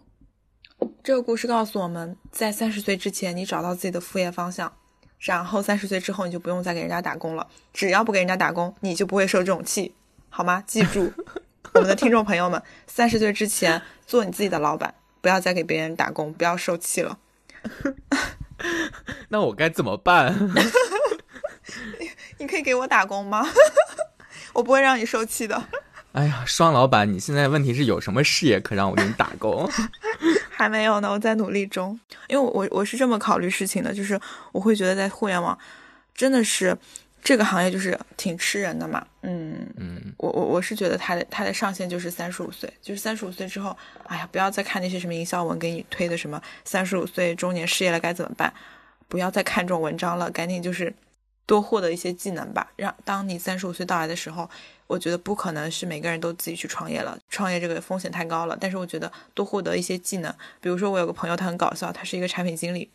[1.02, 4.70] 这个故事告诉我们，在三十岁之前，你找到自己的副业方向，
[5.18, 7.48] 然后三十岁之后，你就不用再给人家打工了。
[7.72, 9.94] 只要不给人家打工，你就不会受这种气，
[10.28, 10.62] 好吗？
[10.66, 11.10] 记住，
[11.72, 14.94] 我们的听众朋友们，三十岁之前做你自己的老板，
[15.26, 17.18] 不要再给别人打工，不要受气了。
[19.28, 20.32] 那我该怎么办？
[22.38, 23.44] 你可以给我打工吗？
[24.54, 25.60] 我不会让你受气的。
[26.12, 29.68] 哎呀，双老板，你现在问题是有什么事业可让我给你打工？
[30.48, 31.98] 还没有呢，我在努力中。
[32.28, 34.20] 因为我我是这么考虑事情的，就是
[34.52, 35.58] 我会觉得在互联网
[36.14, 36.78] 真的是
[37.26, 39.04] 这个行业就是挺吃人的嘛。
[39.22, 48.54] 嗯嗯，我我我是觉得它的它的上限就是三十五岁，就是三十五岁之后，哎呀，不要再看那些什么营销文给你推的什么三十五岁中年失业了该怎么办，
[49.08, 50.94] 不要再看这种文章了，赶紧就是
[51.46, 52.70] 多获得一些技能吧。
[52.76, 54.48] 让当你三十五岁到来的时候。
[54.88, 58.56] 我觉得不可能是每个人都自己去创业了，创业这个风险太高了。
[58.60, 62.88] 但是我觉得多获得一些技能，比如说我有个朋友，他很搞笑，他是一个产品经理，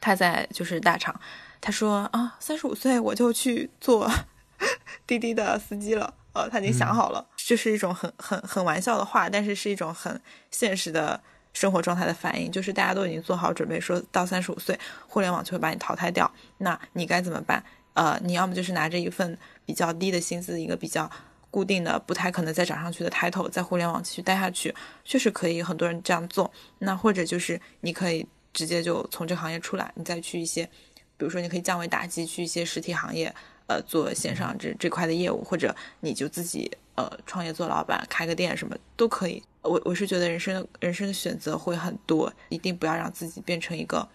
[0.00, 1.20] 他在就是大厂，
[1.64, 4.10] 他说啊，三十五岁我就去做
[5.08, 11.18] 滴滴的司机了，呃，他已经想好了，就是一种很很很玩笑的话，但是是一种很现实的
[11.54, 17.64] 生活状态的反应，就是大家都已经做好准备，说到三十五岁，互联网就会把你淘汰掉，那你该怎么办？
[17.94, 19.38] 呃，你要么就是拿着一份。
[19.66, 21.10] 比较低的薪资，一个比较
[21.50, 24.74] 固定的、不太可能再涨上去的 title，在互联网继续待下去，
[25.06, 26.52] 确实可以很多人这样做。
[26.80, 30.68] 那或者就是你可以直接就从这个行业出来，你再去一些，
[31.16, 33.34] 比如说你可以降维打击，去一些实体行业，
[33.66, 39.42] 呃，做线上这这块的业务，或者你就自己呃创业做老板，开个店什么都可以。
[39.62, 44.06] 我我是觉得人生人生的选择会很多，一定不要让自己变成一个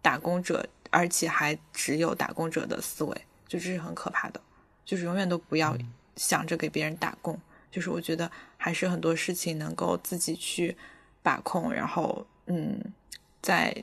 [0.00, 3.14] 打工者，而且还只有打工者的思维，
[3.48, 4.40] 就这是很可怕的。
[4.84, 5.76] 就是永远都不要
[6.14, 7.36] 想着给别人打工，
[7.70, 10.76] 就是我觉得还是很多事情能够自己去
[11.22, 12.78] 把控，然后嗯，
[13.42, 13.74] 在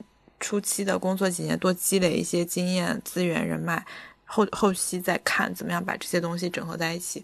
[0.41, 3.85] 初期的工作几年多积累一些经验、资源、人脉，
[4.25, 7.23] 后后期再看怎么样把这些东西整合在一起，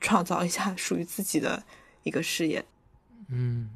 [0.00, 1.62] 创造一下属于自己的
[2.02, 2.62] 一个事业。
[3.28, 3.70] 嗯，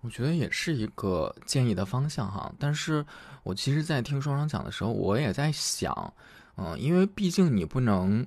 [0.00, 2.52] 我觉得也是一个建议的方向哈。
[2.58, 3.06] 但是
[3.42, 6.12] 我其实，在听双双讲的时候，我也在想。
[6.56, 8.26] 嗯，因为毕竟你不能，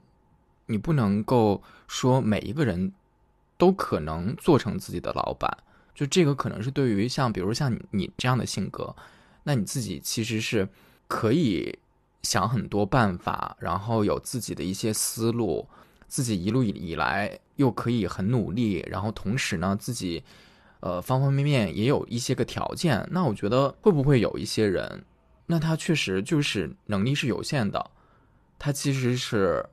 [0.65, 2.91] 你不能够说每一个人
[3.57, 5.55] 都可能做成自己的老板。
[5.93, 8.95] 就这个可能是对于像比如像你你这样的性格，
[9.47, 10.67] 那你自己其实是
[11.07, 11.77] 可以
[12.23, 15.67] 想很多办法，然后有自己的一些思路，
[16.07, 20.23] 自己一路以以来又可以很努力，然后同时呢自己
[20.79, 23.07] 呃方方面面也有一些个条件。
[23.11, 25.05] 那我觉得会不会有一些人，
[25.45, 27.91] 那他确实就是能力是有限的。
[28.57, 29.63] 他其实是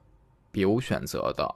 [0.51, 1.55] 别无选择的，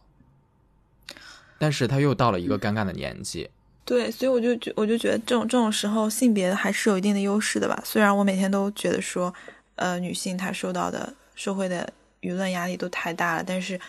[1.59, 3.51] 但是他又到了一个尴尬的年纪。
[3.87, 7.81] 对，所以我就觉，我就觉得这种这种时候，性别还是有一定的优势的吧。
[7.85, 9.33] 虽然我每天都觉得说，
[9.77, 11.89] 呃，女性她受到的社会的
[12.21, 13.81] 舆论压力都太大了，但是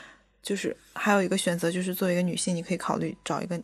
[0.44, 3.60] 就是还有一个选择，就是作为一个女性，你可以考虑找一个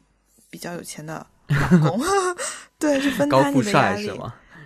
[0.49, 2.01] 比较有钱的老公，
[2.79, 4.11] 对，是分担你的压力。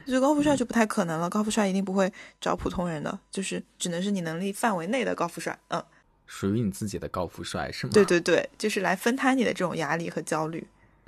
[0.08, 2.10] 就高富帅就不太可能了，高富帅一定不会
[2.40, 5.84] 找普通人的，就是只能是你能力范围内的高富帅，嗯，
[6.26, 7.92] 属于你自己的高富帅是吗？
[7.94, 10.66] 对对对，就是来分摊你的这种压力和焦虑，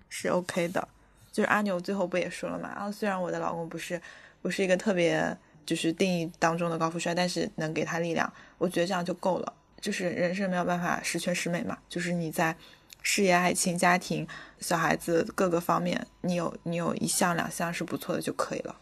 [0.10, 0.88] 是 OK 的。
[1.32, 2.70] 就是阿牛最后不也说了嘛？
[2.70, 4.01] 啊，虽然我的老公不是
[4.41, 9.53] 不是一个特别就是定义当中的高富帅，但是能给他力量，我觉得这样就够了。
[9.80, 12.53] 就是人生没有办法十全十美嘛，就是你在
[13.01, 14.28] 事业、爱情、家庭、
[14.60, 18.76] 小孩子各个方面，你有你有一项两项是不错的就可以了。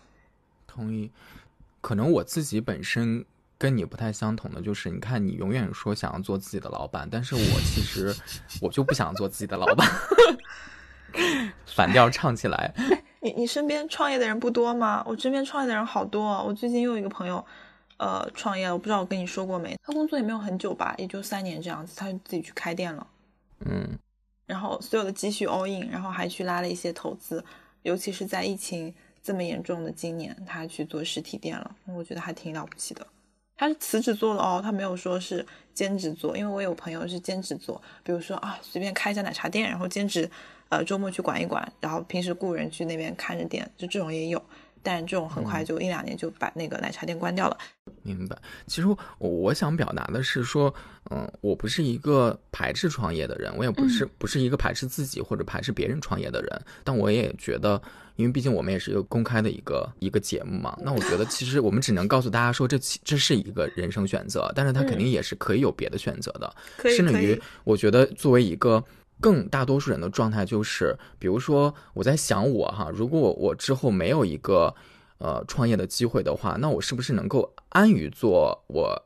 [0.65, 1.11] 同意，
[1.82, 3.23] 可能我自己本身
[3.59, 8.15] 跟你不太相同的就是，你看你永远说想要做自己的老板，但是我其实
[8.61, 9.88] 我就不想做自己的老板，
[11.76, 12.74] 反调唱起来。
[13.22, 15.03] 你你身边创业的人不多吗？
[15.05, 16.43] 我身边创业的人好多。
[16.43, 17.43] 我最近又有一个朋友，
[17.97, 19.78] 呃，创业了，我不知道我跟你说过没？
[19.84, 23.08] 他工作也没有很久吧，也就三年这样子，他就自己去开店了。
[23.66, 23.97] 嗯，
[24.45, 27.43] 然后所有的积蓄 all in，然后还去拉了一些投资，
[27.84, 28.93] 尤其是在疫情。
[29.24, 33.05] 这么严重的今年，他去做实体店了，我觉得还挺了不起的。
[33.58, 40.32] 他是辞职做的哦，他没有说是兼职做，因为我有朋友是兼职做，比如说啊，随便开一家奶茶店，然后兼职，
[40.70, 44.41] 呃，周末去管一管，然后平时雇人去那边看着店，就这种也有。
[44.84, 47.57] 但这种很快就一两年就把那个奶茶店关掉了。
[48.03, 48.38] 明白。
[48.68, 48.97] 其实我
[49.30, 50.74] 我想表达的是说，
[51.09, 56.61] 嗯，我不是一个排斥创业的人，我也不是不是一个排斥自己或者排斥别人创业的人。
[56.86, 57.82] 但我也觉得，
[58.15, 66.55] 因为毕竟我们也是一个公开的一个一个节目嘛，那我觉得其实我们只能告诉大家说，这这是一个人生选择，但是他肯定也是可以有别的选择的。
[66.95, 68.82] 甚至于，我觉得作为一个。
[69.20, 74.76] 更大多数人的状态就是，比如说我在想我哈，如果我我之后没有一个
[75.18, 79.03] 呃创业的机会的话，那我是不是能够安于做我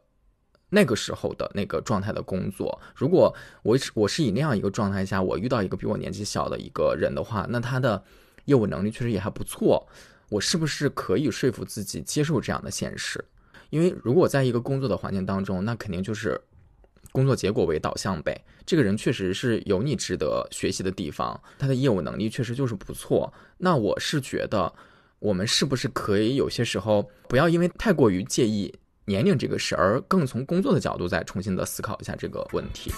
[0.70, 2.82] 那个时候的那个状态的工作？
[2.94, 3.34] 如果
[3.64, 8.04] 我我是以那样一个状态下，我遇到一个比我年纪小的一个人的话，那他的
[8.46, 9.88] 业务能力确实也还不错，
[10.30, 13.24] 我是不是可以说服自己接受这样的现实？
[13.70, 16.42] 因为如果在一个工作的环境当中，那肯定就是。
[17.12, 23.32] 工作结果为导向呗，这个人确实是有你值得学习的地方，他的业务能力确实就是不错。
[23.58, 24.74] 那我是觉得，
[25.20, 28.74] 我们是不是可以有些时候不要因为太过于介意
[29.06, 32.94] 年龄这个事儿，更从工作的角度再重新的思考一下这个问题。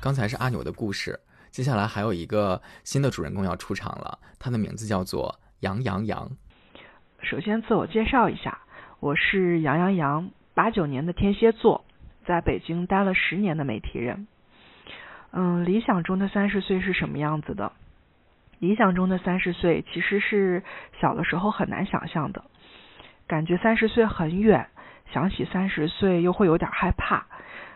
[0.00, 1.18] 刚才是阿牛的故事。
[1.50, 6.30] 接下来还有一个新的主人公要出场了，他的名字叫做杨洋洋。
[7.22, 8.60] 首先自我介绍一下，
[9.00, 11.84] 我是杨洋洋，八九年的天蝎座，
[12.24, 14.26] 在北京待了十年的媒体人。
[15.32, 17.72] 嗯，理想中的三十岁是什么样子的？
[18.58, 20.62] 理想中的三十岁其实是
[21.00, 22.44] 小的时候很难想象的，
[23.26, 24.68] 感觉三十岁很远，
[25.12, 27.26] 想起三十岁又会有点害怕。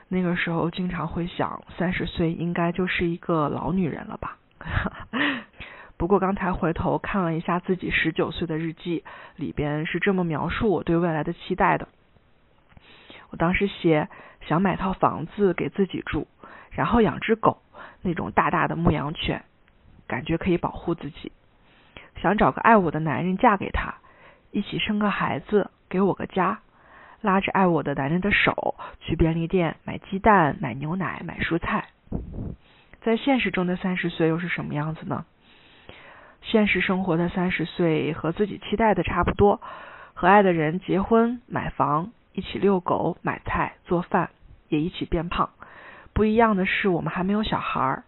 [0.08, 4.36] 那个时候经常会想，三十岁应该就是一个老女人了吧。
[5.96, 9.04] 不过刚才回头看了一下自己十九岁的日记，
[9.36, 11.88] 里边是这么描述我对未来的期待的。
[13.30, 14.08] 我当时写
[14.46, 16.26] 想买套房子给自己住，
[16.70, 17.62] 然后养只狗，
[18.02, 19.44] 那种大大的牧羊犬，
[20.06, 21.32] 感觉可以保护自己。
[22.20, 23.94] 想找个爱我的男人嫁给他，
[24.50, 26.60] 一起生个孩子，给我个家。
[27.24, 31.86] 拉着爱我的男人的手去便利店买鸡蛋、买牛奶、买蔬菜。
[33.00, 35.24] 在现实中的三十岁又是什么样子呢？
[36.42, 39.62] 现实生活的三十岁和自己期待的差不多，
[40.12, 44.28] 和爱的人结婚、买房，一起遛狗、买菜、做饭，
[44.68, 45.48] 也一起变胖。
[46.12, 48.04] 不一样的是，我们还没有小孩儿，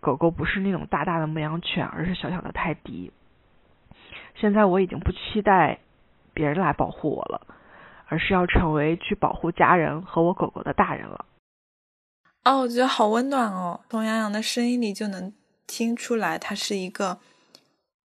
[0.00, 3.12] 狗狗不是那种大大的牧羊犬，而是小小的泰迪。
[4.34, 5.78] 现在我已经不期待
[6.34, 7.54] 别人来保护我了。
[8.08, 11.26] 而是要成为去保护家人和我狗狗的大人了。
[12.44, 13.80] 哦，我觉得好温暖哦！
[13.90, 15.32] 从杨洋的声音里就能
[15.66, 17.18] 听出来，她是一个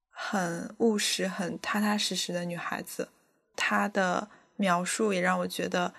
[0.10, 3.08] 很务实、很踏踏实实的女孩子。
[3.56, 4.28] 她的
[4.58, 5.94] 描述也让我觉得，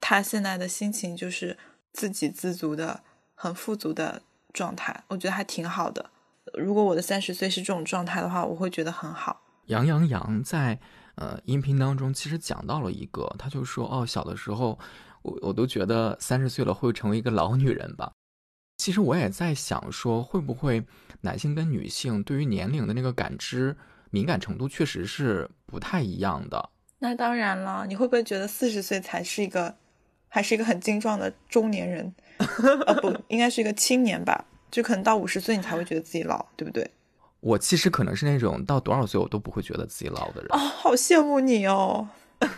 [0.00, 1.56] 她现在的心情就是
[1.92, 3.02] 自给自足的、
[3.36, 4.20] 很富足的
[4.52, 5.04] 状态。
[5.06, 6.10] 我觉得还挺好的。
[6.54, 9.42] 如果我的三十岁是这种状态的话，我会觉得很好。
[9.66, 10.80] 杨洋洋在。
[11.16, 14.78] 呃，音频当中其实讲到了一个，他就说哦，小的时候
[15.22, 18.12] 我我都觉得三十岁了会成为一个老女人吧。
[18.78, 20.84] 其实我也在想说，会不会
[21.20, 23.76] 男性跟女性对于年龄的那个感知
[24.10, 26.70] 敏感程度确实是不太一样的。
[26.98, 29.74] 那当然了，你会不会觉得四十岁才是一个
[30.28, 32.12] 还是一个很精壮的中年人？
[32.86, 34.44] 呃， 不应该是一个青年吧？
[34.70, 36.90] 就可能到五十岁你才会觉得自己老，对不对？
[37.46, 42.08] 我其实可能是那种到多少岁我都不会觉得自己老的人哦，好羡慕你哦！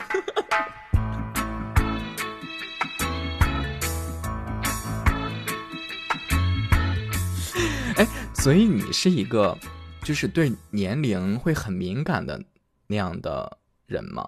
[7.96, 9.58] 哎，所以你是一个
[10.04, 12.40] 就是对年龄会很敏感的
[12.86, 13.58] 那样的
[13.88, 14.24] 人吗？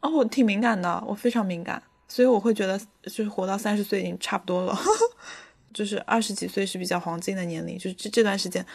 [0.00, 4.78] 哦，我挺敏感的，我非常敏感，所以我会觉得就是活到三十岁已经差不多了，
[5.72, 8.66] 就是二十几岁是比较黄金的年龄，就是这这段时间。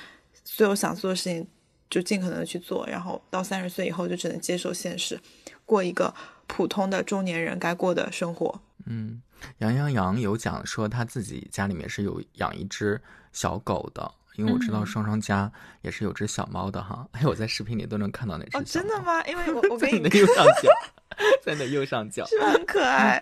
[0.49, 1.45] 所有想做的事情
[1.89, 5.19] 就尽可能的去做，然后到三十岁以后就只能接受现实，
[5.65, 6.13] 过一个
[6.47, 8.61] 普通的中年人该过的生活。
[8.85, 9.21] 嗯，
[9.57, 12.99] 杨洋洋有讲说他自己家里面是有养一只
[13.33, 17.05] 小狗的，因为我知道双双家也是有只小猫的哈。
[17.11, 18.57] 哎，我在视频里都能看到那只。
[18.57, 19.21] 哦，真的吗？
[19.27, 20.71] 因为我 我给你的右上角，
[21.43, 23.21] 在你的右上角，是不是很可爱？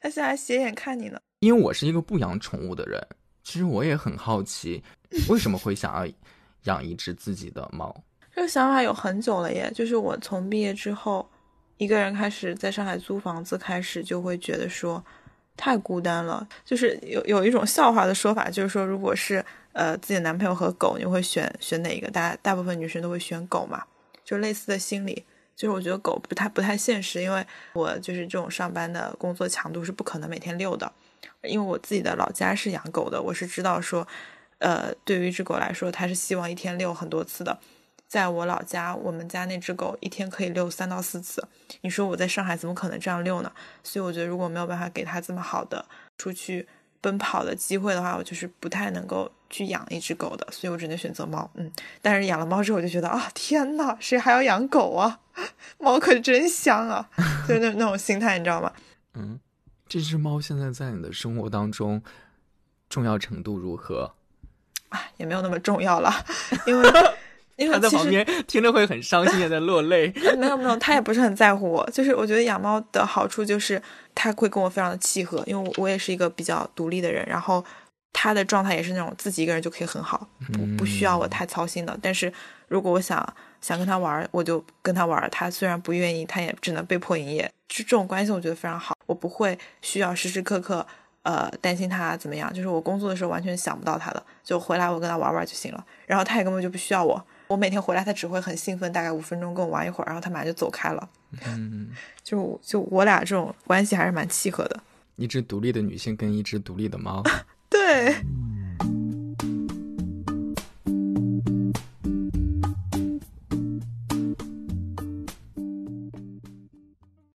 [0.00, 1.20] 它现在斜眼看你呢。
[1.40, 3.04] 因为我是一个不养宠物的人。
[3.44, 4.80] 其实我也很好奇，
[5.28, 6.12] 为什么会想要
[6.64, 7.94] 养一只自己的猫？
[8.34, 11.28] 这个想法有很久了耶，就是我从毕业之后，
[11.76, 15.04] 一个人开始在上海租房子，开始就会觉得说
[15.56, 16.46] 太孤单了。
[16.64, 22.10] 就是有有一种笑话的说法，就是说，如果是呃自己的男朋友和狗，你会选选哪一个？
[22.10, 23.84] 大大部分女生都会选狗嘛，
[24.24, 25.24] 就类似的心理。
[25.54, 30.90] 就是我觉得狗不太不太现实，因为我就是这种上班的工作强度是不可能每天遛的。
[31.42, 34.06] 因为我自己的老家是养狗的，我是知道说，
[34.62, 37.58] 呃，对于一只狗来说，它是希望一天遛很多次的。
[38.06, 41.42] 在我老家，我们家那只狗一天可以遛三到四次。
[41.80, 43.50] 你说我在上海怎么可能这样遛呢？
[43.82, 45.84] 所以我觉得，如果没有办法给它这么好的
[46.18, 46.68] 出去
[47.00, 50.46] 奔跑的机会的话，我就是不太能够去养一只狗的。
[50.52, 51.50] 所以我只能选择猫。
[51.54, 55.20] 嗯，但是养了猫之后，我就觉得啊，天呐，谁还要养狗啊？
[55.78, 57.08] 猫可真香啊！
[57.48, 58.70] 就是那那种心态，你知道吗？
[59.14, 59.40] 嗯。
[59.88, 62.02] 这只猫现在在你的生活当中
[62.88, 64.14] 重要程度如何？
[64.92, 66.12] 啊，也没有那么重要了，
[66.66, 66.88] 因为
[67.56, 70.12] 因为它在旁边听着会很伤心，也在落泪。
[70.38, 71.88] 没有没有，他也不是很在乎我。
[71.90, 73.80] 就是我觉得养猫的好处就是
[74.14, 77.64] 它会跟我非常的契合，因为我我也是一个比较独立的人，然后
[78.12, 81.96] 它的状态也是那种自己一个人就可以很好，不不需要我太操心的。
[82.00, 82.32] 但是
[82.68, 85.28] 如果我想想跟它玩，我就跟它玩。
[85.30, 87.50] 它虽然不愿意，它也只能被迫营业。
[87.68, 88.96] 就这种关系，我觉得非常好。
[89.06, 90.86] 我不会需要时时刻刻，
[91.22, 92.52] 呃，担心他怎么样。
[92.52, 95.84] 就是我工作的时候完全想不到他的，就回来我跟他玩玩就行了。
[96.06, 97.24] 然后他也根本就不需要我。
[97.48, 101.08] 我每天回来，他只会很兴奋，大概五分钟跟我玩一会儿，然后他马上就走开了。
[101.46, 101.90] 嗯，
[102.24, 104.80] 就就我俩这种关系还是蛮契合的。
[105.16, 107.22] 一只独立的女性跟一只独立的猫。
[107.68, 108.16] 对。